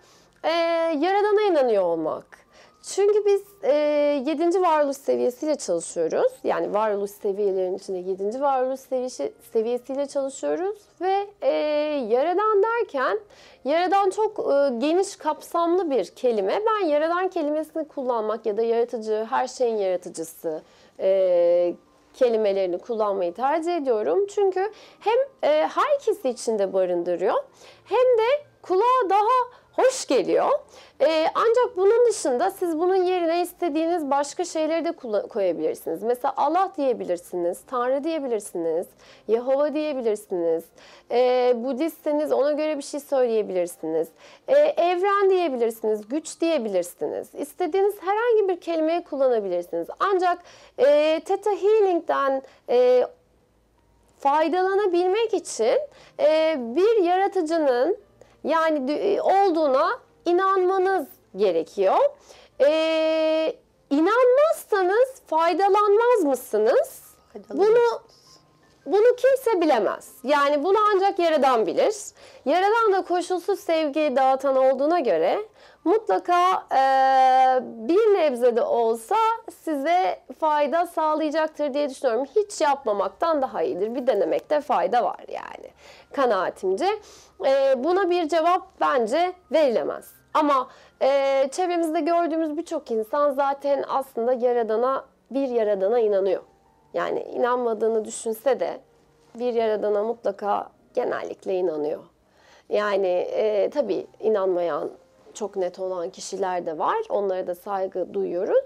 e, 0.45 0.51
Yaradan'a 0.99 1.43
inanıyor 1.43 1.83
olmak. 1.83 2.48
Çünkü 2.83 3.25
biz 3.27 3.43
e, 3.63 3.73
7. 4.27 4.63
varoluş 4.63 4.97
seviyesiyle 4.97 5.57
çalışıyoruz. 5.57 6.33
Yani 6.45 6.75
varoluş 6.75 7.11
seviyelerinin 7.11 7.77
içinde 7.79 7.99
7. 7.99 8.41
varoluş 8.41 8.81
seviyesi, 8.81 9.33
seviyesiyle 9.53 10.07
çalışıyoruz. 10.07 10.79
Ve 11.01 11.27
e, 11.43 11.53
yaradan 12.09 12.63
derken, 12.63 13.21
yaradan 13.65 14.11
çok 14.11 14.39
e, 14.39 14.79
geniş 14.79 15.17
kapsamlı 15.17 15.91
bir 15.91 16.05
kelime. 16.05 16.63
Ben 16.67 16.87
yaradan 16.87 17.29
kelimesini 17.29 17.89
kullanmak 17.89 18.47
ya 18.47 18.57
da 18.57 18.63
yaratıcı, 18.63 19.27
her 19.31 19.49
şeyin 19.49 19.77
yaratıcısı 19.77 20.63
e, 21.01 21.75
kelimelerini 22.15 22.79
kullanmayı 22.79 23.35
tercih 23.35 23.77
ediyorum. 23.77 24.27
Çünkü 24.27 24.73
hem 25.01 25.19
e, 25.43 25.67
herkesi 25.67 26.29
içinde 26.29 26.73
barındırıyor 26.73 27.45
hem 27.85 28.19
de 28.19 28.45
kulağa 28.63 29.11
daha 29.11 29.59
hoş 29.79 30.07
geliyor. 30.07 30.51
Ee, 31.01 31.27
ancak 31.35 31.77
bunun 31.77 32.07
dışında 32.09 32.51
siz 32.51 32.79
bunun 32.79 32.95
yerine 32.95 33.43
istediğiniz 33.43 34.11
başka 34.11 34.45
şeyleri 34.45 34.85
de 34.85 34.93
koyabilirsiniz. 35.29 36.03
Mesela 36.03 36.35
Allah 36.37 36.73
diyebilirsiniz, 36.77 37.59
Tanrı 37.67 38.05
diyebilirsiniz, 38.05 38.87
Yehova 39.29 39.75
diyebilirsiniz. 39.75 40.65
Ee, 41.11 41.55
Budistseniz 41.57 42.33
ona 42.33 42.53
göre 42.53 42.79
bir 42.79 42.83
şey 42.83 43.01
söyleyebilirsiniz. 43.01 44.09
Ee, 44.49 44.55
evren 44.77 45.31
diyebilirsiniz, 45.31 46.09
güç 46.09 46.41
diyebilirsiniz. 46.41 47.35
İstediğiniz 47.35 47.95
herhangi 48.01 48.49
bir 48.49 48.61
kelimeyi 48.61 49.05
kullanabilirsiniz. 49.05 49.89
Ancak 50.01 50.39
e, 50.79 51.21
Theta 51.25 51.51
Healing'den 51.51 52.43
e, 52.69 53.07
faydalanabilmek 54.19 55.35
için 55.35 55.79
e, 56.21 56.57
bir 56.59 57.03
yaratıcının 57.03 58.08
yani 58.45 58.79
dü- 58.93 59.21
olduğuna 59.21 59.91
inanmanız 60.25 61.07
gerekiyor. 61.37 61.99
E, 62.61 63.57
inanmazsanız 63.91 65.23
faydalanmaz 65.27 66.25
mısınız? 66.25 67.03
Bunu 67.51 67.79
bunu 68.87 69.17
kimse 69.17 69.61
bilemez. 69.61 70.13
Yani 70.25 70.65
bunu 70.65 70.77
ancak 70.95 71.19
Yaradan 71.19 71.67
bilir. 71.67 71.95
Yaradan 72.45 72.93
da 72.93 73.03
koşulsuz 73.03 73.61
sevgi 73.61 74.13
dağıtan 74.17 74.57
olduğuna 74.57 75.01
göre 75.01 75.39
mutlaka 75.85 76.53
e, 76.73 76.83
bir 77.63 78.15
nebze 78.15 78.57
de 78.57 78.63
olsa 78.63 79.17
size 79.65 80.21
fayda 80.41 80.87
sağlayacaktır 80.87 81.75
diye 81.75 81.91
düşünüyorum. 81.91 82.25
Hiç 82.37 82.61
yapmamaktan 82.61 83.43
daha 83.43 83.63
iyidir. 83.63 83.95
Bir 83.95 84.07
denemekte 84.07 84.61
fayda 84.61 85.05
var 85.05 85.25
yani 85.29 85.71
kanaatimce. 86.13 86.89
E, 87.47 87.85
buna 87.85 88.11
bir 88.11 88.29
cevap 88.29 88.63
bence 88.81 89.33
verilemez. 89.53 90.13
Ama 90.35 90.69
e, 91.03 91.49
çevremizde 91.53 92.01
gördüğümüz 92.01 92.57
birçok 92.57 92.91
insan 92.91 93.31
zaten 93.31 93.85
aslında 93.89 94.33
Yaradan'a 94.33 95.05
bir 95.31 95.49
Yaradan'a 95.49 96.01
inanıyor. 96.01 96.43
Yani 96.95 97.21
inanmadığını 97.21 98.05
düşünse 98.05 98.61
de 98.61 98.81
bir 99.35 99.55
yaradana 99.55 100.03
mutlaka 100.03 100.71
genellikle 100.95 101.55
inanıyor. 101.55 102.03
Yani 102.69 103.07
e, 103.09 103.71
tabii 103.71 104.07
inanmayan 104.21 104.91
çok 105.39 105.57
net 105.57 105.79
olan 105.79 106.11
kişiler 106.11 106.67
de 106.67 106.79
var. 106.79 106.99
Onlara 107.09 107.47
da 107.47 107.55
saygı 107.55 108.15
duyuyoruz. 108.15 108.65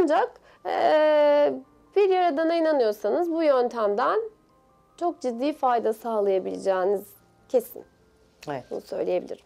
Ancak 0.00 0.40
e, 0.66 1.52
bir 1.96 2.08
yaradana 2.08 2.54
inanıyorsanız 2.54 3.32
bu 3.32 3.42
yöntemden 3.42 4.20
çok 4.96 5.20
ciddi 5.20 5.52
fayda 5.52 5.92
sağlayabileceğiniz 5.92 7.06
kesin. 7.48 7.84
Evet. 8.48 8.64
Bunu 8.70 8.80
söyleyebilirim. 8.80 9.44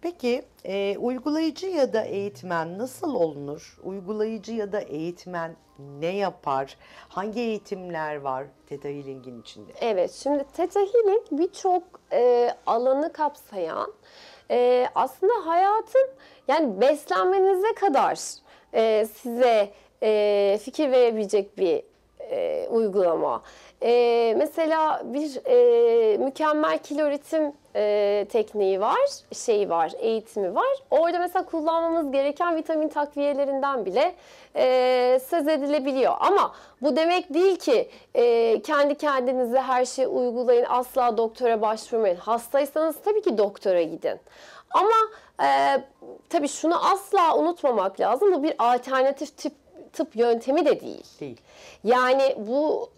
Peki 0.00 0.42
e, 0.64 0.98
uygulayıcı 0.98 1.66
ya 1.66 1.92
da 1.92 2.02
eğitmen 2.02 2.78
nasıl 2.78 3.14
olunur? 3.14 3.78
Uygulayıcı 3.84 4.52
ya 4.52 4.72
da 4.72 4.80
eğitmen 4.80 5.56
ne 5.78 6.16
yapar? 6.16 6.76
Hangi 7.08 7.40
eğitimler 7.40 8.16
var 8.16 8.46
Theta 8.66 8.88
Healing'in 8.88 9.40
içinde? 9.40 9.72
Evet, 9.80 10.12
şimdi 10.12 10.44
Theta 10.44 10.80
Healing 10.80 11.26
birçok 11.30 11.82
e, 12.12 12.50
alanı 12.66 13.12
kapsayan, 13.12 13.92
e, 14.50 14.88
aslında 14.94 15.32
hayatın 15.46 16.10
yani 16.48 16.80
beslenmenize 16.80 17.74
kadar 17.74 18.18
e, 18.74 19.06
size 19.06 19.70
e, 20.02 20.58
fikir 20.62 20.90
verebilecek 20.92 21.58
bir 21.58 21.82
e, 22.20 22.66
uygulama. 22.70 23.42
E, 23.82 24.34
mesela 24.38 25.02
bir 25.04 25.40
e, 25.46 26.16
mükemmel 26.16 26.78
kilo 26.78 27.10
ritim 27.10 27.52
e, 27.76 28.26
tekniği 28.32 28.80
var, 28.80 28.98
şeyi 29.32 29.70
var, 29.70 29.92
eğitimi 29.98 30.54
var. 30.54 30.76
Orada 30.90 31.18
mesela 31.18 31.44
kullanmamız 31.44 32.12
gereken 32.12 32.56
vitamin 32.56 32.88
takviyelerinden 32.88 33.86
bile 33.86 34.14
e, 34.56 35.20
söz 35.28 35.48
edilebiliyor. 35.48 36.14
Ama 36.20 36.54
bu 36.82 36.96
demek 36.96 37.34
değil 37.34 37.56
ki 37.56 37.90
e, 38.14 38.62
kendi 38.62 38.94
kendinize 38.94 39.60
her 39.60 39.84
şeyi 39.84 40.08
uygulayın, 40.08 40.66
asla 40.68 41.16
doktora 41.16 41.62
başvurmayın. 41.62 42.16
Hastaysanız 42.16 42.96
tabii 43.04 43.22
ki 43.22 43.38
doktora 43.38 43.82
gidin. 43.82 44.20
Ama 44.70 44.96
e, 45.48 45.48
tabii 46.28 46.48
şunu 46.48 46.92
asla 46.92 47.36
unutmamak 47.36 48.00
lazım. 48.00 48.32
Bu 48.32 48.42
bir 48.42 48.54
alternatif 48.58 49.36
tip 49.36 49.52
tıp 49.92 50.16
yöntemi 50.16 50.66
de 50.66 50.80
değil. 50.80 51.06
Değil. 51.20 51.40
Yani 51.84 52.36
bu 52.38 52.90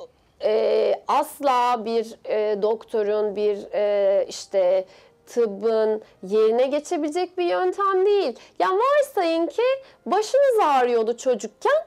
e, 0.45 0.95
asla 1.09 1.85
bir 1.85 2.15
e, 2.25 2.63
doktorun, 2.63 3.37
bir 3.37 3.59
e, 3.75 4.25
işte 4.29 4.85
tıbbın 5.27 6.03
yerine 6.23 6.67
geçebilecek 6.67 7.39
bir 7.39 7.45
yöntem 7.45 8.07
değil. 8.07 8.39
Yani 8.59 8.79
varsayın 8.79 9.47
ki 9.47 9.63
başınız 10.07 10.59
ağrıyordu 10.65 11.17
çocukken 11.17 11.85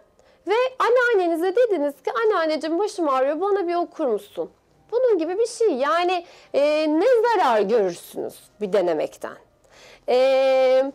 ve 0.48 0.54
anneannenize 0.80 1.56
dediniz 1.56 1.94
ki 1.94 2.12
anneanneciğim 2.26 2.80
başım 2.80 3.10
ağrıyor 3.10 3.42
bana 3.42 3.68
bir 3.68 3.76
okur 3.76 4.08
musun? 4.08 4.50
Bunun 4.92 5.18
gibi 5.18 5.40
bir 5.40 5.48
şey. 5.48 5.74
Yani 5.74 6.26
e, 6.54 6.88
ne 7.00 7.06
zarar 7.22 7.62
görürsünüz 7.62 8.36
bir 8.62 8.74
denemekten? 8.74 9.38
Eee 10.08 10.92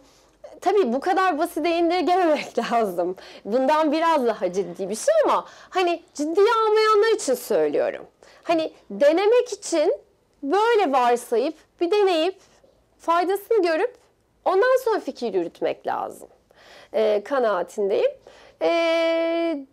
tabii 0.61 0.93
bu 0.93 1.01
kadar 1.01 1.39
basite 1.39 1.71
indirgememek 1.71 2.59
lazım. 2.73 3.17
Bundan 3.45 3.93
biraz 3.93 4.27
daha 4.27 4.53
ciddi 4.53 4.89
bir 4.89 4.95
şey 4.95 5.15
ama 5.25 5.45
hani 5.71 6.03
ciddiye 6.15 6.47
almayanlar 6.67 7.15
için 7.15 7.35
söylüyorum. 7.35 8.07
Hani 8.43 8.73
denemek 8.91 9.53
için 9.53 9.95
böyle 10.43 10.93
varsayıp 10.93 11.55
bir 11.81 11.91
deneyip 11.91 12.39
faydasını 12.99 13.63
görüp 13.63 13.97
ondan 14.45 14.85
sonra 14.85 15.01
fikir 15.01 15.35
yürütmek 15.35 15.87
lazım. 15.87 16.29
Ee, 16.95 17.23
kanaatindeyim. 17.25 18.11
Ee, 18.63 19.67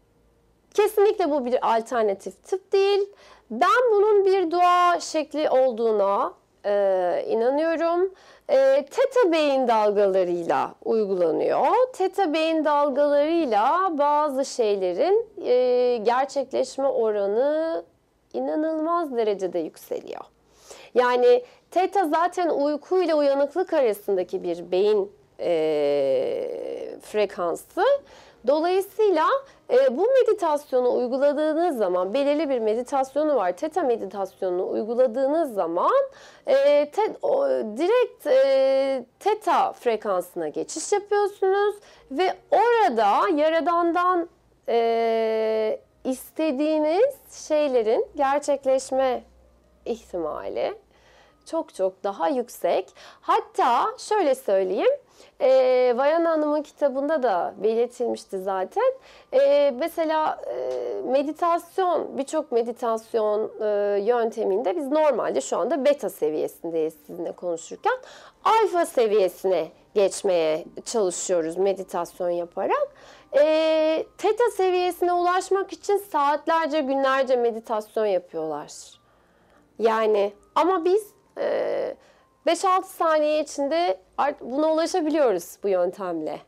kesinlikle 0.73 1.31
bu 1.31 1.45
bir 1.45 1.75
alternatif 1.75 2.43
tıp 2.43 2.73
değil. 2.73 3.09
Ben 3.51 3.91
bunun 3.91 4.25
bir 4.25 4.51
dua 4.51 4.99
şekli 4.99 5.49
olduğuna 5.49 6.33
e, 6.67 7.25
inanıyorum. 7.27 8.13
E, 8.49 8.85
teta 8.91 9.31
beyin 9.31 9.67
dalgalarıyla 9.67 10.75
uygulanıyor. 10.85 11.67
Teta 11.93 12.33
beyin 12.33 12.65
dalgalarıyla 12.65 13.97
bazı 13.97 14.45
şeylerin 14.45 15.25
e, 15.45 15.97
gerçekleşme 15.97 16.87
oranı 16.87 17.83
inanılmaz 18.33 19.17
derecede 19.17 19.59
yükseliyor. 19.59 20.21
Yani 20.95 21.43
teta 21.71 22.07
zaten 22.07 22.49
uyku 22.49 23.01
ile 23.01 23.15
uyanıklık 23.15 23.73
arasındaki 23.73 24.43
bir 24.43 24.71
beyin 24.71 25.11
e, 25.39 25.49
frekansı. 27.01 27.83
Dolayısıyla 28.47 29.25
e, 29.69 29.97
bu 29.97 30.07
meditasyonu 30.07 30.97
uyguladığınız 30.97 31.77
zaman 31.77 32.13
belirli 32.13 32.49
bir 32.49 32.59
meditasyonu 32.59 33.35
var. 33.35 33.51
Teta 33.51 33.83
meditasyonunu 33.83 34.69
uyguladığınız 34.69 35.53
zaman 35.53 35.95
e, 36.47 36.55
te, 36.91 37.01
o, 37.21 37.47
direkt 37.49 38.27
e, 38.27 39.05
teta 39.19 39.73
frekansına 39.73 40.47
geçiş 40.47 40.91
yapıyorsunuz 40.91 41.75
ve 42.11 42.33
orada 42.51 43.29
yaradandan 43.35 44.29
e, 44.69 45.79
istediğiniz 46.03 47.15
şeylerin 47.47 48.05
gerçekleşme 48.15 49.23
ihtimali 49.85 50.73
çok 51.45 51.75
çok 51.75 52.03
daha 52.03 52.29
yüksek. 52.29 52.93
Hatta 53.21 53.85
şöyle 53.97 54.35
söyleyeyim, 54.35 54.91
e, 55.41 55.93
Vayan 55.97 56.25
Hanım'ın 56.25 56.61
kitabında 56.61 57.23
da 57.23 57.53
belirtilmişti 57.57 58.39
zaten. 58.39 58.93
E, 59.33 59.71
mesela 59.79 60.41
e, 60.47 61.11
meditasyon, 61.11 62.17
birçok 62.17 62.51
meditasyon 62.51 63.51
e, 63.61 63.99
yönteminde 64.01 64.75
biz 64.75 64.87
normalde 64.87 65.41
şu 65.41 65.57
anda 65.57 65.85
beta 65.85 66.09
seviyesindeyiz 66.09 66.93
sizinle 67.07 67.31
konuşurken. 67.31 67.97
Alfa 68.43 68.85
seviyesine 68.85 69.67
geçmeye 69.95 70.65
çalışıyoruz 70.85 71.57
meditasyon 71.57 72.29
yaparak. 72.29 72.87
E, 73.37 74.05
teta 74.17 74.51
seviyesine 74.51 75.13
ulaşmak 75.13 75.73
için 75.73 75.97
saatlerce, 75.97 76.81
günlerce 76.81 77.35
meditasyon 77.35 78.05
yapıyorlar. 78.05 78.71
Yani 79.79 80.33
ama 80.55 80.85
biz 80.85 81.17
5-6 82.47 82.83
saniye 82.83 83.43
içinde 83.43 83.99
buna 84.41 84.73
ulaşabiliyoruz 84.73 85.57
bu 85.63 85.67
yöntemle. 85.67 86.39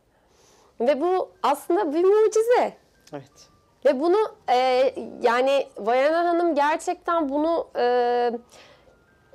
Ve 0.79 1.01
bu 1.01 1.29
aslında 1.43 1.93
bir 1.93 2.03
mucize. 2.03 2.73
Evet. 3.13 3.49
Ve 3.85 3.99
bunu 3.99 4.17
e, 4.49 4.93
yani 5.21 5.67
Vayana 5.77 6.29
Hanım 6.29 6.55
gerçekten 6.55 7.29
bunu 7.29 7.67
e, 7.77 8.31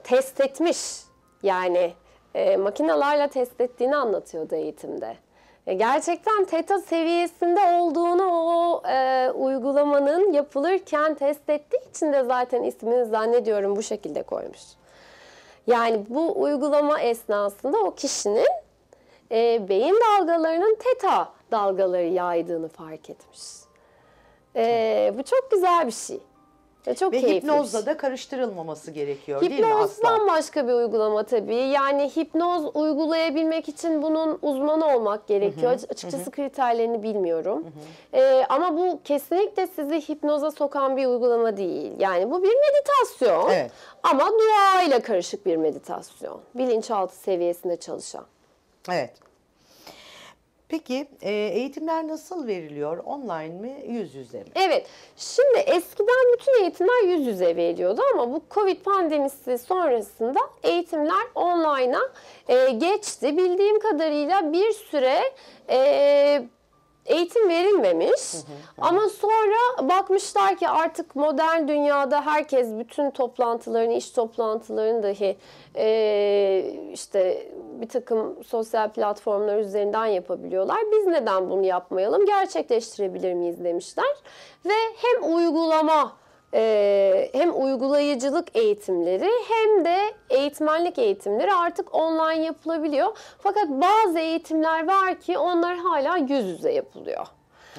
test 0.04 0.40
etmiş. 0.40 0.78
Yani 1.42 1.94
e, 2.34 2.56
makinalarla 2.56 3.28
test 3.28 3.60
ettiğini 3.60 3.96
anlatıyordu 3.96 4.54
eğitimde. 4.54 5.16
E, 5.66 5.74
gerçekten 5.74 6.44
teta 6.44 6.78
seviyesinde 6.78 7.60
olduğunu 7.60 8.26
o 8.26 8.82
e, 8.88 9.30
uygulamanın 9.30 10.32
yapılırken 10.32 11.14
test 11.14 11.50
ettiği 11.50 11.90
için 11.90 12.12
de 12.12 12.24
zaten 12.24 12.62
ismini 12.62 13.04
zannediyorum 13.04 13.76
bu 13.76 13.82
şekilde 13.82 14.22
koymuş. 14.22 14.60
Yani 15.66 16.06
bu 16.08 16.42
uygulama 16.42 17.00
esnasında 17.00 17.78
o 17.78 17.94
kişinin 17.94 18.48
e, 19.32 19.68
beyin 19.68 20.00
dalgalarının 20.00 20.74
teta 20.74 21.32
dalgaları 21.50 22.06
yaydığını 22.06 22.68
fark 22.68 23.10
etmiş. 23.10 23.40
E, 24.56 25.14
bu 25.18 25.22
çok 25.22 25.50
güzel 25.50 25.86
bir 25.86 25.92
şey. 25.92 26.20
Ve 26.86 26.94
çok 26.94 27.12
Ve 27.12 27.20
keyifli 27.20 27.36
hipnozla 27.36 27.86
da 27.86 27.96
karıştırılmaması 27.96 28.90
gerekiyor 28.90 29.40
değil 29.40 29.52
mi 29.52 29.56
Hipnozdan 29.66 30.14
asla? 30.14 30.26
başka 30.26 30.68
bir 30.68 30.72
uygulama 30.72 31.22
tabii. 31.22 31.54
Yani 31.54 32.10
hipnoz 32.16 32.70
uygulayabilmek 32.74 33.68
için 33.68 34.02
bunun 34.02 34.38
uzmanı 34.42 34.96
olmak 34.96 35.26
gerekiyor. 35.26 35.72
Açıkçası 35.90 36.30
kriterlerini 36.30 37.02
bilmiyorum. 37.02 37.66
Ee, 38.14 38.44
ama 38.48 38.76
bu 38.76 39.00
kesinlikle 39.04 39.66
sizi 39.66 40.00
hipnoza 40.08 40.50
sokan 40.50 40.96
bir 40.96 41.06
uygulama 41.06 41.56
değil. 41.56 41.92
Yani 41.98 42.30
bu 42.30 42.42
bir 42.42 42.52
meditasyon. 42.54 43.50
Evet. 43.50 43.70
Ama 44.02 44.28
dua 44.30 44.82
ile 44.82 45.00
karışık 45.00 45.46
bir 45.46 45.56
meditasyon. 45.56 46.40
Bilinçaltı 46.54 47.16
seviyesinde 47.16 47.76
çalışan. 47.76 48.24
Evet. 48.90 49.10
Peki 50.74 51.08
e, 51.22 51.32
eğitimler 51.32 52.08
nasıl 52.08 52.46
veriliyor? 52.46 52.98
Online 52.98 53.60
mi, 53.60 53.84
yüz 53.88 54.14
yüze 54.14 54.38
mi? 54.38 54.44
Evet. 54.54 54.86
Şimdi 55.16 55.58
eskiden 55.58 56.32
bütün 56.32 56.62
eğitimler 56.62 57.02
yüz 57.04 57.26
yüze 57.26 57.56
veriliyordu 57.56 58.02
ama 58.14 58.32
bu 58.32 58.42
Covid 58.50 58.80
pandemisi 58.80 59.58
sonrasında 59.58 60.40
eğitimler 60.62 61.26
online'a 61.34 62.00
e, 62.48 62.70
geçti. 62.70 63.36
Bildiğim 63.36 63.80
kadarıyla 63.80 64.52
bir 64.52 64.72
süre 64.72 65.20
e, 65.70 66.48
eğitim 67.06 67.48
verilmemiş. 67.48 68.34
Ama 68.78 69.08
sonra 69.08 69.88
bakmışlar 69.88 70.56
ki 70.56 70.68
artık 70.68 71.16
modern 71.16 71.68
dünyada 71.68 72.26
herkes 72.26 72.68
bütün 72.78 73.10
toplantılarını, 73.10 73.92
iş 73.92 74.10
toplantılarını 74.10 75.02
dahi 75.02 75.36
e, 75.76 76.78
işte 76.92 77.48
bir 77.80 77.88
takım 77.88 78.44
sosyal 78.44 78.88
platformlar 78.88 79.58
üzerinden 79.58 80.06
yapabiliyorlar. 80.06 80.78
Biz 80.92 81.06
neden 81.06 81.50
bunu 81.50 81.64
yapmayalım? 81.64 82.26
Gerçekleştirebilir 82.26 83.34
miyiz 83.34 83.64
demişler. 83.64 84.16
Ve 84.66 84.74
hem 84.96 85.34
uygulama 85.34 86.12
e, 86.54 87.30
hem 87.32 87.62
uygulayıcılık 87.62 88.56
eğitimleri 88.56 89.30
hem 89.48 89.84
de 89.84 89.96
eğitmenlik 90.30 90.98
eğitimleri 90.98 91.52
artık 91.52 91.94
online 91.94 92.44
yapılabiliyor. 92.44 93.16
Fakat 93.38 93.68
bazı 93.68 94.18
eğitimler 94.18 94.86
var 94.86 95.20
ki 95.20 95.38
onlar 95.38 95.76
hala 95.76 96.16
yüz 96.16 96.44
yüze 96.44 96.72
yapılıyor. 96.72 97.26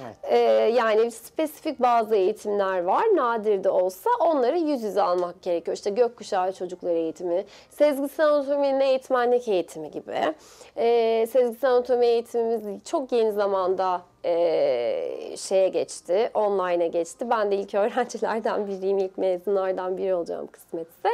Evet. 0.02 0.16
Ee, 0.24 0.38
yani 0.74 1.12
spesifik 1.12 1.82
bazı 1.82 2.16
eğitimler 2.16 2.84
var. 2.84 3.04
Nadir 3.16 3.64
de 3.64 3.70
olsa 3.70 4.10
onları 4.20 4.58
yüz 4.58 4.84
yüze 4.84 5.02
almak 5.02 5.42
gerekiyor. 5.42 5.78
İşte 5.78 5.90
gökkuşağı 5.90 6.54
çocukları 6.54 6.94
eğitimi, 6.94 7.46
sezgisel 7.70 8.28
anatominin 8.28 8.80
eğitmenlik 8.80 9.48
eğitimi 9.48 9.92
gibi. 9.92 10.34
Ee, 10.78 11.28
sezgisel 11.32 11.72
anatomi 11.72 12.06
eğitimimiz 12.06 12.84
çok 12.84 13.12
yeni 13.12 13.32
zamanda 13.32 14.02
e, 14.26 15.38
şeye 15.38 15.68
geçti, 15.68 16.30
online'a 16.34 16.88
geçti. 16.88 17.30
Ben 17.30 17.52
de 17.52 17.56
ilk 17.56 17.74
öğrencilerden 17.76 18.68
biriyim, 18.68 18.98
ilk 18.98 19.18
mezunlardan 19.18 19.98
biri 19.98 20.16
olacağım 20.16 20.48
kısmetse. 20.48 21.10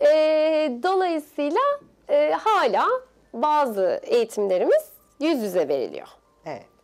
Ee, 0.00 0.78
dolayısıyla 0.82 1.60
e, 2.08 2.30
hala 2.30 2.86
bazı 3.32 4.00
eğitimlerimiz 4.02 4.92
yüz 5.20 5.42
yüze 5.42 5.68
veriliyor. 5.68 6.08
Evet. 6.46 6.77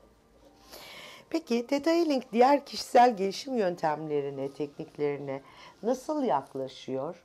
Peki 1.35 1.67
Theta 1.67 1.91
Healing 1.91 2.23
diğer 2.33 2.67
kişisel 2.67 3.17
gelişim 3.17 3.59
yöntemlerine, 3.59 4.53
tekniklerine 4.53 5.43
nasıl 5.83 6.23
yaklaşıyor? 6.23 7.25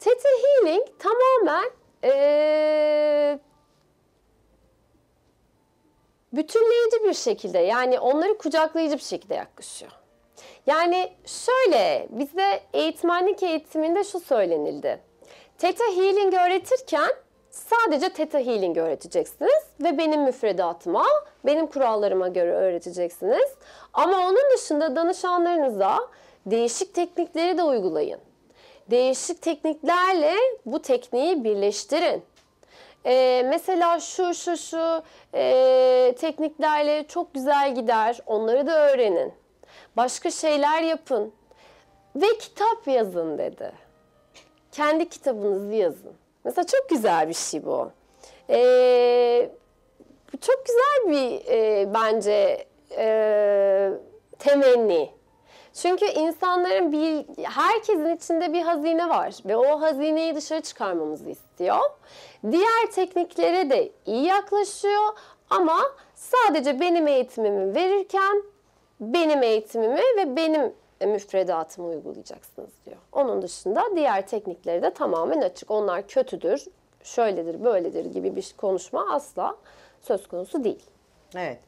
Theta 0.00 0.28
Healing 0.42 0.86
tamamen 0.98 1.70
eee, 2.04 3.38
bütünleyici 6.32 7.04
bir 7.04 7.14
şekilde 7.14 7.58
yani 7.58 8.00
onları 8.00 8.38
kucaklayıcı 8.38 8.96
bir 8.96 9.02
şekilde 9.02 9.34
yaklaşıyor. 9.34 9.92
Yani 10.66 11.12
şöyle 11.26 12.08
bize 12.10 12.62
eğitmenlik 12.72 13.42
eğitiminde 13.42 14.04
şu 14.04 14.20
söylenildi. 14.20 15.00
Theta 15.58 15.84
Healing 15.84 16.34
öğretirken 16.34 17.10
sadece 17.58 18.12
Theta 18.12 18.38
Healing 18.38 18.78
öğreteceksiniz 18.78 19.62
ve 19.80 19.98
benim 19.98 20.22
müfredatıma, 20.22 21.04
benim 21.46 21.66
kurallarıma 21.66 22.28
göre 22.28 22.52
öğreteceksiniz. 22.52 23.54
Ama 23.92 24.18
onun 24.18 24.54
dışında 24.56 24.96
danışanlarınıza 24.96 25.98
değişik 26.46 26.94
teknikleri 26.94 27.58
de 27.58 27.62
uygulayın. 27.62 28.20
Değişik 28.90 29.42
tekniklerle 29.42 30.34
bu 30.66 30.82
tekniği 30.82 31.44
birleştirin. 31.44 32.22
Ee, 33.06 33.42
mesela 33.48 34.00
şu 34.00 34.34
şu 34.34 34.56
şu 34.56 35.02
e, 35.34 36.14
tekniklerle 36.18 37.06
çok 37.08 37.34
güzel 37.34 37.74
gider. 37.74 38.20
Onları 38.26 38.66
da 38.66 38.90
öğrenin. 38.90 39.32
Başka 39.96 40.30
şeyler 40.30 40.82
yapın. 40.82 41.32
Ve 42.16 42.26
kitap 42.40 42.86
yazın 42.86 43.38
dedi. 43.38 43.72
Kendi 44.72 45.08
kitabınızı 45.08 45.74
yazın. 45.74 46.27
Mesela 46.44 46.66
çok 46.66 46.88
güzel 46.88 47.28
bir 47.28 47.34
şey 47.34 47.64
bu. 47.64 47.90
Ee, 48.50 49.50
çok 50.40 50.66
güzel 50.66 51.08
bir 51.08 51.46
e, 51.46 51.94
bence 51.94 52.66
e, 52.96 53.90
temenni. 54.38 55.10
Çünkü 55.74 56.06
insanların 56.06 56.92
bir, 56.92 57.26
herkesin 57.44 58.16
içinde 58.16 58.52
bir 58.52 58.62
hazine 58.62 59.08
var 59.08 59.34
ve 59.46 59.56
o 59.56 59.80
hazineyi 59.80 60.34
dışarı 60.34 60.60
çıkarmamızı 60.60 61.30
istiyor. 61.30 61.78
Diğer 62.50 62.90
tekniklere 62.94 63.70
de 63.70 63.92
iyi 64.06 64.24
yaklaşıyor 64.24 65.02
ama 65.50 65.80
sadece 66.14 66.80
benim 66.80 67.06
eğitimimi 67.06 67.74
verirken 67.74 68.42
benim 69.00 69.42
eğitimimi 69.42 70.00
ve 70.16 70.36
benim 70.36 70.72
müfredatımı 71.06 71.88
uygulayacaksınız 71.88 72.70
diyor. 72.86 72.96
Onun 73.12 73.42
dışında 73.42 73.84
diğer 73.96 74.26
teknikleri 74.26 74.82
de 74.82 74.94
tamamen 74.94 75.40
açık. 75.40 75.70
Onlar 75.70 76.06
kötüdür, 76.06 76.64
şöyledir, 77.02 77.64
böyledir 77.64 78.04
gibi 78.04 78.36
bir 78.36 78.54
konuşma 78.56 79.14
asla 79.14 79.56
söz 80.02 80.28
konusu 80.28 80.64
değil. 80.64 80.82
Evet. 81.34 81.60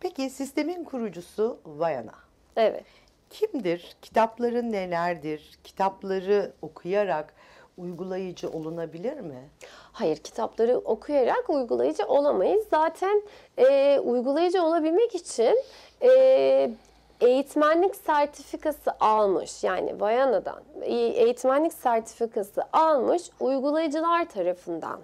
Peki 0.00 0.30
sistemin 0.30 0.84
kurucusu 0.84 1.58
Vayana. 1.66 2.14
Evet. 2.56 2.84
Kimdir? 3.30 3.96
Kitapları 4.02 4.72
nelerdir? 4.72 5.58
Kitapları 5.64 6.52
okuyarak 6.62 7.34
uygulayıcı 7.78 8.50
olunabilir 8.50 9.20
mi? 9.20 9.48
Hayır, 9.92 10.16
kitapları 10.16 10.78
okuyarak 10.78 11.50
uygulayıcı 11.50 12.06
olamayız. 12.06 12.66
Zaten 12.70 13.22
e, 13.58 13.98
uygulayıcı 13.98 14.62
olabilmek 14.62 15.14
için 15.14 15.64
e, 16.02 16.70
eğitmenlik 17.20 17.96
sertifikası 17.96 18.90
almış, 19.00 19.64
yani 19.64 20.00
Vayana'dan 20.00 20.62
e- 20.82 20.94
eğitmenlik 20.94 21.72
sertifikası 21.72 22.62
almış 22.72 23.22
uygulayıcılar 23.40 24.28
tarafından 24.28 25.00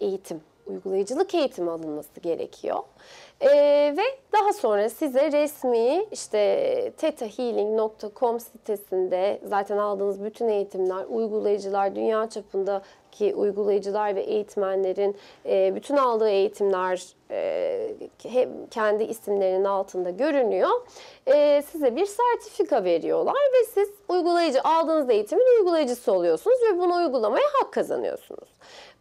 eğitim, 0.00 0.40
uygulayıcılık 0.66 1.34
eğitimi 1.34 1.70
alınması 1.70 2.20
gerekiyor. 2.20 2.82
E, 3.40 3.48
ve 3.96 4.02
daha 4.32 4.52
sonra 4.52 4.90
size 4.90 5.32
resmi 5.32 6.06
işte 6.12 6.92
tetahealing.com 6.96 8.40
sitesinde 8.40 9.40
zaten 9.44 9.78
aldığınız 9.78 10.24
bütün 10.24 10.48
eğitimler, 10.48 11.04
uygulayıcılar, 11.08 11.94
dünya 11.94 12.28
çapındaki 12.28 13.34
uygulayıcılar 13.34 14.16
ve 14.16 14.20
eğitmenlerin 14.20 15.16
e, 15.46 15.74
bütün 15.74 15.96
aldığı 15.96 16.28
eğitimler 16.28 17.06
e, 17.30 17.94
kendi 18.70 19.04
isimlerinin 19.04 19.64
altında 19.64 20.10
görünüyor. 20.10 20.70
E, 21.26 21.62
size 21.62 21.96
bir 21.96 22.06
sertifika 22.06 22.84
veriyorlar 22.84 23.34
ve 23.34 23.64
siz 23.74 23.88
uygulayıcı 24.08 24.62
aldığınız 24.62 25.10
eğitimin 25.10 25.58
uygulayıcısı 25.58 26.12
oluyorsunuz 26.12 26.58
ve 26.70 26.78
bunu 26.78 26.94
uygulamaya 26.94 27.46
hak 27.60 27.72
kazanıyorsunuz. 27.72 28.48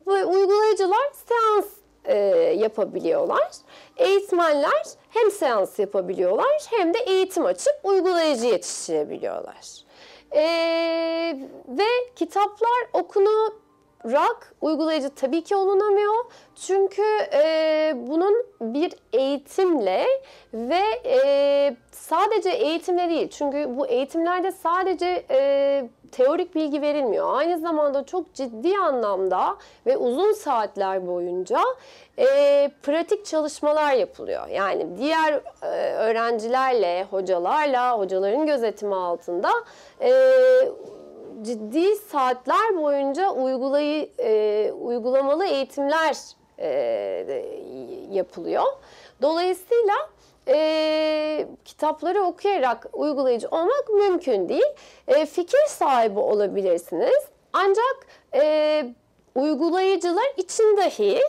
Bu 0.06 0.12
uygulayıcılar 0.12 1.12
seans 1.14 1.66
e, 2.08 2.16
yapabiliyorlar. 2.58 3.52
Eğitmenler 3.98 4.84
hem 5.10 5.32
seans 5.32 5.80
yapabiliyorlar 5.80 6.68
hem 6.70 6.94
de 6.94 7.00
eğitim 7.00 7.46
açıp 7.46 7.80
uygulayıcı 7.84 8.46
yetiştirebiliyorlar. 8.46 9.84
E, 10.32 10.42
ve 11.68 12.14
kitaplar 12.16 12.88
okunarak 14.08 14.54
uygulayıcı 14.62 15.10
tabii 15.10 15.44
ki 15.44 15.56
olunamıyor. 15.56 16.14
Çünkü 16.56 17.04
e, 17.34 17.94
bunun 17.98 18.46
bir 18.62 18.94
eğitimle 19.14 20.06
ve 20.54 20.82
e, 21.06 21.76
sadece 21.92 22.50
eğitimle 22.50 23.10
değil. 23.10 23.30
Çünkü 23.30 23.78
bu 23.78 23.88
eğitimlerde 23.88 24.52
sadece 24.52 25.26
e, 25.32 25.90
teorik 26.12 26.56
bilgi 26.56 26.82
verilmiyor. 26.82 27.34
Aynı 27.34 27.60
zamanda 27.60 28.06
çok 28.06 28.34
ciddi 28.34 28.78
anlamda 28.78 29.58
ve 29.86 29.98
uzun 29.98 30.34
saatler 30.34 31.08
boyunca 31.08 31.60
e, 32.20 32.26
pratik 32.84 33.26
çalışmalar 33.26 33.94
yapılıyor. 33.94 34.48
Yani 34.48 34.98
diğer 34.98 35.42
e, 35.62 35.94
öğrencilerle, 35.94 37.04
hocalarla, 37.12 38.00
hocaların 38.00 38.46
gözetimi 38.46 38.96
altında 38.96 39.50
e, 40.02 40.12
ciddi 41.42 41.96
saatler 41.96 42.78
boyunca 42.78 43.30
uygulayı, 43.30 44.10
e, 44.20 44.72
uygulamalı 44.72 45.46
eğitimler 45.46 46.18
e, 46.60 46.70
yapılıyor. 48.12 48.64
Dolayısıyla 49.22 49.96
e, 50.48 51.48
kitapları 51.66 52.22
okuyarak 52.22 52.88
uygulayıcı 52.94 53.48
olmak 53.48 53.90
mümkün 53.90 54.50
değil. 54.50 54.74
E, 55.08 55.26
fikir 55.26 55.66
sahibi 55.68 56.20
olabilirsiniz. 56.20 57.24
Ancak 57.54 58.08
e, 58.34 58.86
uygulayıcılar 59.36 60.34
için 60.38 60.78
dahi 60.78 61.20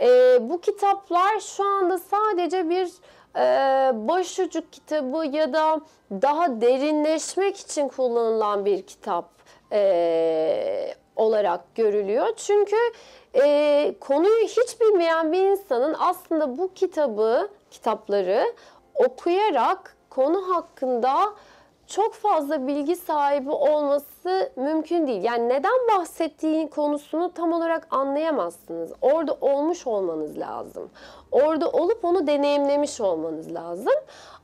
e, 0.00 0.38
bu 0.40 0.60
kitaplar 0.60 1.40
şu 1.40 1.64
anda 1.64 1.98
sadece 1.98 2.68
bir 2.68 2.88
e, 3.36 4.08
başucu 4.08 4.70
kitabı 4.70 5.26
ya 5.26 5.52
da 5.52 5.80
daha 6.10 6.60
derinleşmek 6.60 7.56
için 7.56 7.88
kullanılan 7.88 8.64
bir 8.64 8.82
kitap 8.82 9.39
e, 9.72 10.94
olarak 11.16 11.74
görülüyor. 11.74 12.26
Çünkü 12.36 12.76
e, 13.34 13.94
konuyu 14.00 14.44
hiç 14.44 14.80
bilmeyen 14.80 15.32
bir 15.32 15.42
insanın 15.42 15.96
aslında 15.98 16.58
bu 16.58 16.74
kitabı, 16.74 17.48
kitapları 17.70 18.52
okuyarak 18.94 19.96
konu 20.10 20.56
hakkında 20.56 21.34
çok 21.86 22.14
fazla 22.14 22.66
bilgi 22.66 22.96
sahibi 22.96 23.50
olması 23.50 24.52
mümkün 24.56 25.06
değil. 25.06 25.24
Yani 25.24 25.48
neden 25.48 25.88
bahsettiğin 25.96 26.66
konusunu 26.66 27.34
tam 27.34 27.52
olarak 27.52 27.86
anlayamazsınız. 27.90 28.92
Orada 29.02 29.36
olmuş 29.40 29.86
olmanız 29.86 30.38
lazım. 30.38 30.90
Orada 31.32 31.70
olup 31.70 32.04
onu 32.04 32.26
deneyimlemiş 32.26 33.00
olmanız 33.00 33.54
lazım. 33.54 33.92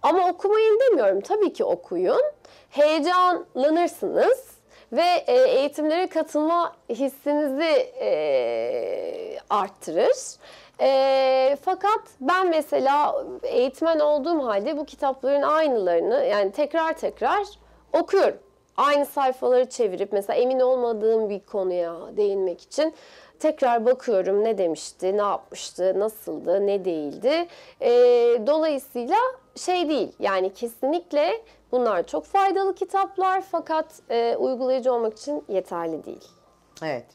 Ama 0.02 0.28
okumayın 0.28 0.80
demiyorum. 0.80 1.20
Tabii 1.20 1.52
ki 1.52 1.64
okuyun. 1.64 2.22
Heyecanlanırsınız 2.70 4.55
ve 4.92 5.24
e, 5.26 5.34
eğitimlere 5.34 6.06
katılma 6.06 6.72
hissinizi 6.88 7.90
e, 8.00 9.38
arttırır. 9.50 10.36
E, 10.80 11.56
fakat 11.62 12.00
ben 12.20 12.48
mesela 12.50 13.24
eğitmen 13.42 14.00
olduğum 14.00 14.46
halde 14.46 14.76
bu 14.76 14.84
kitapların 14.84 15.42
aynılarını 15.42 16.24
yani 16.24 16.52
tekrar 16.52 16.92
tekrar 16.92 17.46
okuyorum. 17.92 18.38
aynı 18.76 19.06
sayfaları 19.06 19.68
çevirip 19.68 20.12
mesela 20.12 20.36
emin 20.36 20.60
olmadığım 20.60 21.30
bir 21.30 21.40
konuya 21.40 21.96
değinmek 22.16 22.62
için 22.62 22.94
tekrar 23.40 23.86
bakıyorum 23.86 24.44
ne 24.44 24.58
demişti, 24.58 25.16
ne 25.16 25.22
yapmıştı, 25.22 26.00
nasıldı, 26.00 26.66
ne 26.66 26.84
değildi. 26.84 27.46
E, 27.80 27.90
dolayısıyla 28.46 29.16
şey 29.56 29.88
değil 29.88 30.12
yani 30.18 30.54
kesinlikle 30.54 31.42
bunlar 31.72 32.06
çok 32.06 32.24
faydalı 32.24 32.74
kitaplar 32.74 33.42
fakat 33.50 33.86
e, 34.10 34.36
uygulayıcı 34.36 34.92
olmak 34.92 35.18
için 35.18 35.44
yeterli 35.48 36.04
değil. 36.04 36.24
Evet. 36.82 37.06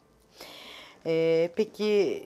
Ee, 1.05 1.49
peki 1.55 2.23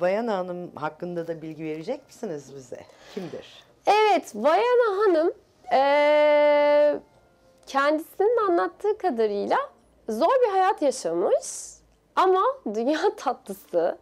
Vayana 0.00 0.38
Hanım 0.38 0.70
hakkında 0.76 1.26
da 1.28 1.42
bilgi 1.42 1.64
verecek 1.64 2.06
misiniz 2.06 2.54
bize? 2.56 2.80
Kimdir? 3.14 3.64
Evet, 3.86 4.32
Vayana 4.34 4.98
Hanım 4.98 5.32
eee, 5.72 7.00
kendisinin 7.66 8.46
anlattığı 8.48 8.98
kadarıyla 8.98 9.56
zor 10.08 10.34
bir 10.46 10.50
hayat 10.52 10.82
yaşamış 10.82 11.46
ama 12.16 12.42
dünya 12.74 12.98
tatlısı, 13.16 13.98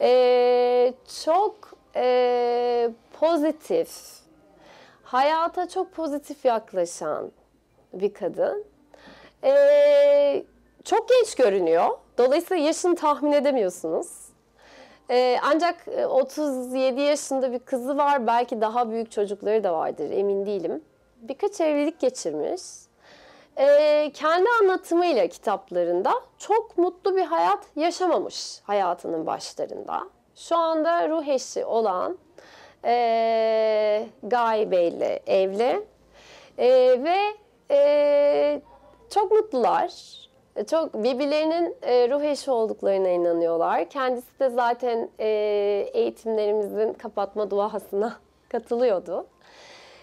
eee, 0.00 0.94
çok 1.24 1.54
eee, 1.96 2.90
pozitif, 3.20 3.90
hayata 5.12 5.68
çok 5.68 5.92
pozitif 5.92 6.44
yaklaşan 6.44 7.32
bir 7.92 8.14
kadın. 8.14 8.64
Eee, 9.44 10.44
çok 10.84 11.08
genç 11.08 11.34
görünüyor. 11.34 11.88
Dolayısıyla 12.18 12.66
yaşını 12.66 12.96
tahmin 12.96 13.32
edemiyorsunuz. 13.32 14.06
Ee, 15.10 15.38
ancak 15.42 15.88
e, 15.88 16.06
37 16.06 17.00
yaşında 17.00 17.52
bir 17.52 17.58
kızı 17.58 17.96
var. 17.96 18.26
Belki 18.26 18.60
daha 18.60 18.90
büyük 18.90 19.10
çocukları 19.10 19.64
da 19.64 19.72
vardır. 19.72 20.10
Emin 20.10 20.46
değilim. 20.46 20.84
Birkaç 21.16 21.60
evlilik 21.60 22.00
geçirmiş. 22.00 22.62
Ee, 23.58 24.10
kendi 24.14 24.48
anlatımıyla 24.62 25.26
kitaplarında 25.26 26.12
çok 26.38 26.78
mutlu 26.78 27.16
bir 27.16 27.24
hayat 27.24 27.64
yaşamamış 27.76 28.60
hayatının 28.64 29.26
başlarında. 29.26 30.02
Şu 30.34 30.56
anda 30.56 31.08
ruh 31.08 31.26
eşi 31.26 31.64
olan 31.64 32.18
e, 32.84 34.06
Guy 34.22 34.70
Bey'le 34.70 35.20
evli. 35.26 35.84
E, 36.58 36.68
ve 37.04 37.18
e, 37.70 38.60
çok 39.10 39.32
mutlular. 39.32 39.92
Çok 40.70 40.94
birbirlerinin 40.94 41.76
e, 41.82 42.10
ruh 42.10 42.22
eşi 42.22 42.50
olduklarına 42.50 43.08
inanıyorlar. 43.08 43.88
Kendisi 43.88 44.38
de 44.40 44.50
zaten 44.50 45.08
e, 45.18 45.26
eğitimlerimizin 45.92 46.92
kapatma 46.92 47.50
duasına 47.50 48.16
katılıyordu. 48.48 49.26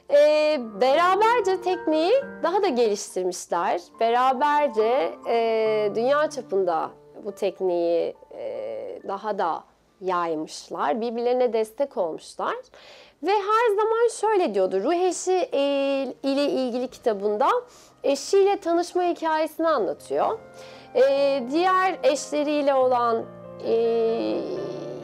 E, 0.10 0.60
beraberce 0.82 1.62
tekniği 1.62 2.12
daha 2.44 2.64
da 2.64 2.68
geliştirmişler. 2.68 3.82
Beraberce 4.00 5.14
e, 5.28 5.92
dünya 5.96 6.30
çapında 6.30 6.90
bu 7.26 7.32
tekniği 7.32 8.16
e, 8.32 9.00
daha 9.08 9.38
da 9.38 9.64
yaymışlar. 10.02 11.02
Birbirlerine 11.02 11.54
destek 11.54 11.98
olmuşlar. 11.98 12.56
Ve 13.24 13.32
her 13.32 13.76
zaman 13.76 14.08
şöyle 14.22 14.56
diyordu. 14.56 14.84
Ruh 14.84 14.94
eşi 14.94 15.50
e, 15.54 15.62
ile 16.24 16.46
ilgili 16.46 16.88
kitabında 16.88 17.48
eşiyle 18.04 18.60
tanışma 18.60 19.04
hikayesini 19.04 19.68
anlatıyor. 19.68 20.40
E, 20.96 21.44
diğer 21.52 22.00
eşleriyle 22.04 22.74
olan 22.74 23.26
e, 23.66 23.74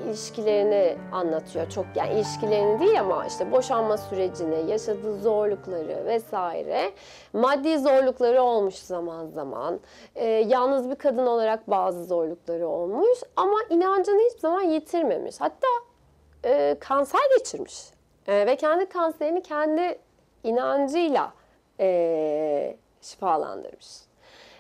ilişkilerini 0.06 0.98
anlatıyor. 1.12 1.70
Çok 1.70 1.86
yani 1.96 2.14
ilişkilerini 2.14 2.80
değil 2.80 3.00
ama 3.00 3.26
işte 3.26 3.52
boşanma 3.52 3.98
sürecini, 3.98 4.72
yaşadığı 4.72 5.20
zorlukları 5.20 6.06
vesaire. 6.06 6.92
Maddi 7.34 7.80
zorlukları 7.80 8.42
olmuş 8.42 8.76
zaman 8.76 9.28
zaman. 9.28 9.80
E, 10.16 10.26
yalnız 10.26 10.90
bir 10.90 10.96
kadın 10.96 11.26
olarak 11.26 11.70
bazı 11.70 12.06
zorlukları 12.06 12.68
olmuş 12.68 13.20
ama 13.36 13.58
inancını 13.70 14.22
hiçbir 14.22 14.40
zaman 14.40 14.62
yitirmemiş. 14.62 15.36
Hatta 15.42 15.68
e, 16.46 16.76
kanser 16.80 17.22
geçirmiş. 17.38 17.84
E, 18.28 18.46
ve 18.46 18.56
kendi 18.56 18.90
kanserini 18.90 19.44
kendi 19.44 20.00
inancıyla 20.44 21.34
e, 21.80 22.78
şifalandırmış. 23.02 23.88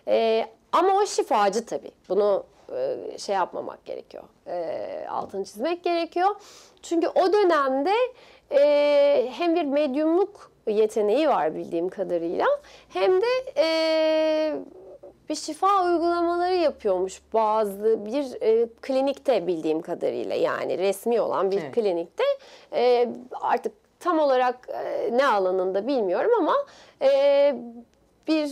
E, 0.08 0.46
ama 0.72 0.94
o 0.96 1.06
şifacı 1.06 1.66
tabii. 1.66 1.92
Bunu 2.10 2.44
şey 3.17 3.36
yapmamak 3.36 3.86
gerekiyor. 3.86 4.23
E, 4.47 5.08
altını 5.10 5.45
çizmek 5.45 5.84
gerekiyor. 5.84 6.30
Çünkü 6.82 7.08
o 7.08 7.34
dönemde 7.34 7.93
e, 8.51 9.30
hem 9.32 9.56
bir 9.56 9.65
medyumluk 9.65 10.51
yeteneği 10.67 11.30
var 11.30 11.56
bildiğim 11.56 11.89
kadarıyla 11.89 12.45
hem 12.89 13.21
de 13.21 13.28
e, 13.58 13.67
bir 15.30 15.36
şifa 15.36 15.86
uygulamaları 15.86 16.56
yapıyormuş 16.56 17.21
bazı 17.34 18.06
bir 18.06 18.41
e, 18.41 18.67
klinikte 18.82 19.47
bildiğim 19.47 19.82
kadarıyla 19.82 20.36
yani 20.36 20.78
resmi 20.78 21.21
olan 21.21 21.51
bir 21.51 21.62
Evet. 21.62 21.75
klinikte 21.75 22.23
E, 22.73 23.10
artık 23.41 23.73
tam 23.99 24.19
olarak 24.19 24.69
e, 24.69 25.10
ne 25.17 25.28
alanında 25.28 25.88
bilmiyorum 25.88 26.32
ama 26.39 26.56
e, 27.01 27.56
bir 28.28 28.51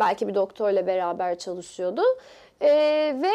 belki 0.00 0.28
bir 0.28 0.34
doktorla 0.34 0.86
beraber 0.86 1.38
çalışıyordu 1.38 2.02
E, 2.62 2.68
ve 3.22 3.32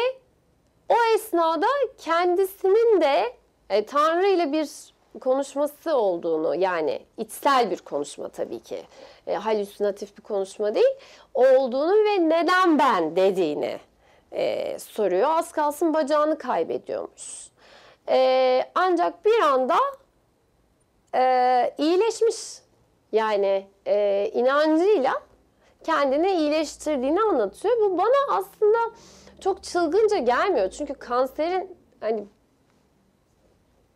o 0.88 0.94
esnada 1.14 1.66
kendisinin 1.98 3.00
de 3.00 3.32
e, 3.70 3.86
Tanrı 3.86 4.26
ile 4.26 4.52
bir 4.52 4.68
konuşması 5.20 5.96
olduğunu 5.96 6.54
yani 6.54 7.02
içsel 7.16 7.70
bir 7.70 7.78
konuşma 7.78 8.28
tabii 8.28 8.60
ki 8.60 8.82
e, 9.26 9.34
halüsinatif 9.34 10.16
bir 10.16 10.22
konuşma 10.22 10.74
değil 10.74 10.94
olduğunu 11.34 11.92
ve 11.92 12.28
neden 12.28 12.78
ben 12.78 13.16
dediğini 13.16 13.78
e, 14.32 14.78
soruyor. 14.78 15.28
Az 15.30 15.52
kalsın 15.52 15.94
bacağını 15.94 16.38
kaybediyormuş. 16.38 17.48
E, 18.08 18.70
ancak 18.74 19.24
bir 19.24 19.40
anda 19.40 19.76
e, 21.14 21.74
iyileşmiş. 21.78 22.36
Yani 23.12 23.66
e, 23.86 24.30
inancıyla 24.34 25.22
kendini 25.84 26.32
iyileştirdiğini 26.32 27.20
anlatıyor. 27.20 27.76
Bu 27.80 27.98
bana 27.98 28.38
aslında 28.38 28.78
çok 29.40 29.62
çılgınca 29.62 30.18
gelmiyor. 30.18 30.70
Çünkü 30.70 30.94
kanserin 30.94 31.76
hani 32.00 32.24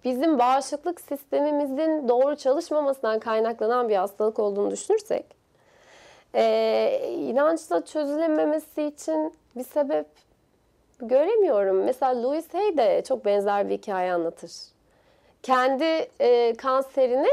bizim 0.05 0.39
bağışıklık 0.39 1.01
sistemimizin 1.01 2.09
doğru 2.09 2.37
çalışmamasından 2.37 3.19
kaynaklanan 3.19 3.89
bir 3.89 3.97
hastalık 3.97 4.39
olduğunu 4.39 4.71
düşünürsek 4.71 5.43
e, 6.35 7.15
inançla 7.17 7.85
çözülememesi 7.85 8.83
için 8.83 9.35
bir 9.57 9.65
sebep 9.65 10.07
göremiyorum. 10.99 11.85
Mesela 11.85 12.23
Louis 12.23 12.55
Hay 12.55 12.77
de 12.77 13.03
çok 13.09 13.25
benzer 13.25 13.69
bir 13.69 13.75
hikaye 13.75 14.13
anlatır. 14.13 14.53
Kendi 15.43 16.09
e, 16.21 16.55
kanserini 16.55 17.31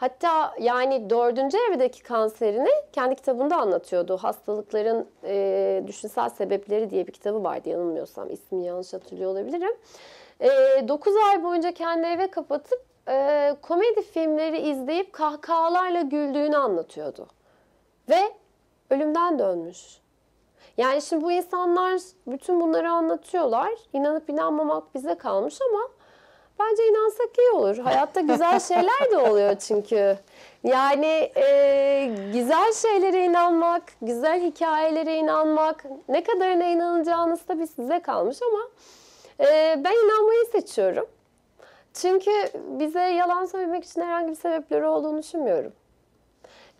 hatta 0.00 0.54
yani 0.60 1.10
dördüncü 1.10 1.58
evdeki 1.70 2.02
kanserini 2.02 2.70
kendi 2.92 3.14
kitabında 3.14 3.56
anlatıyordu. 3.56 4.16
Hastalıkların 4.16 5.06
e, 5.24 5.84
düşünsel 5.86 6.28
sebepleri 6.28 6.90
diye 6.90 7.06
bir 7.06 7.12
kitabı 7.12 7.44
vardı 7.44 7.68
yanılmıyorsam. 7.68 8.30
ismini 8.30 8.66
yanlış 8.66 8.92
hatırlıyor 8.92 9.30
olabilirim. 9.30 9.76
9 10.88 11.14
ay 11.30 11.42
boyunca 11.42 11.72
kendi 11.72 12.06
eve 12.06 12.30
kapatıp 12.30 12.84
e, 13.08 13.56
komedi 13.62 14.02
filmleri 14.02 14.58
izleyip 14.58 15.12
kahkahalarla 15.12 16.00
güldüğünü 16.00 16.56
anlatıyordu. 16.56 17.26
Ve 18.08 18.32
ölümden 18.90 19.38
dönmüş. 19.38 20.00
Yani 20.76 21.02
şimdi 21.02 21.24
bu 21.24 21.32
insanlar 21.32 22.00
bütün 22.26 22.60
bunları 22.60 22.90
anlatıyorlar. 22.90 23.72
İnanıp 23.92 24.30
inanmamak 24.30 24.94
bize 24.94 25.14
kalmış 25.14 25.58
ama 25.70 25.88
bence 26.60 26.88
inansak 26.88 27.38
iyi 27.38 27.50
olur. 27.50 27.78
Hayatta 27.78 28.20
güzel 28.20 28.60
şeyler 28.68 29.10
de 29.10 29.18
oluyor 29.18 29.54
çünkü. 29.54 30.16
Yani 30.64 31.32
e, 31.36 32.10
güzel 32.32 32.72
şeylere 32.72 33.24
inanmak, 33.24 33.82
güzel 34.02 34.42
hikayelere 34.42 35.16
inanmak, 35.16 35.84
ne 36.08 36.24
kadarına 36.24 36.64
inanacağınız 36.64 37.40
tabii 37.48 37.66
size 37.66 38.00
kalmış 38.00 38.38
ama 38.42 38.60
e, 39.40 39.76
ben 39.84 39.92
inanmayı 40.04 40.44
seçiyorum. 40.52 41.06
Çünkü 41.94 42.30
bize 42.54 43.02
yalan 43.02 43.44
söylemek 43.44 43.84
için 43.84 44.00
herhangi 44.00 44.30
bir 44.30 44.36
sebepleri 44.36 44.86
olduğunu 44.86 45.18
düşünmüyorum. 45.18 45.72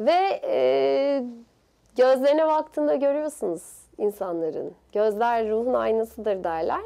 Ve 0.01 0.41
e, 0.45 1.25
gözlerine 1.97 2.47
baktığında 2.47 2.95
görüyorsunuz 2.95 3.63
insanların. 3.99 4.75
Gözler 4.93 5.49
ruhun 5.49 5.75
aynasıdır 5.75 6.45
derler. 6.45 6.81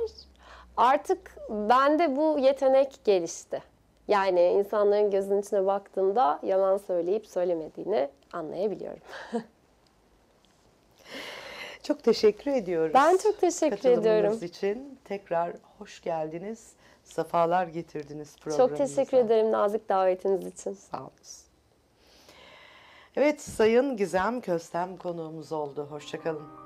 Artık 0.77 1.37
bende 1.49 2.17
bu 2.17 2.39
yetenek 2.39 3.01
gelişti. 3.05 3.63
Yani 4.09 4.43
insanların 4.43 5.11
gözünün 5.11 5.41
içine 5.41 5.67
baktığımda 5.67 6.41
yalan 6.43 6.77
söyleyip 6.77 7.27
söylemediğini 7.27 8.09
anlayabiliyorum. 8.33 9.01
Çok 11.83 12.03
teşekkür 12.03 12.51
ediyoruz. 12.51 12.95
Ben 12.95 13.17
çok 13.17 13.41
teşekkür 13.41 13.89
ediyorum. 13.89 14.39
için 14.43 14.99
tekrar 15.05 15.53
hoş 15.79 16.03
geldiniz. 16.03 16.73
Safalar 17.05 17.67
getirdiniz 17.67 18.37
Çok 18.37 18.45
programımıza. 18.45 18.85
teşekkür 18.85 19.17
ederim 19.17 19.53
nazik 19.53 19.89
davetiniz 19.89 20.47
için. 20.47 20.73
Sağ 20.73 21.01
olun. 21.01 21.11
Evet 23.17 23.41
Sayın 23.41 23.97
Gizem 23.97 24.41
Köstem 24.41 24.97
konuğumuz 24.97 25.53
oldu. 25.53 25.87
Hoşçakalın. 25.91 26.64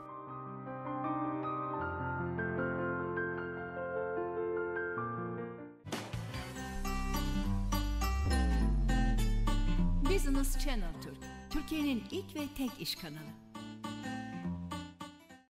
Business 10.38 10.64
Channel 10.64 10.92
Türk, 11.02 11.16
Türkiye'nin 11.50 12.04
ilk 12.10 12.36
ve 12.36 12.40
tek 12.56 12.70
iş 12.80 12.94
kanalı. 12.94 13.47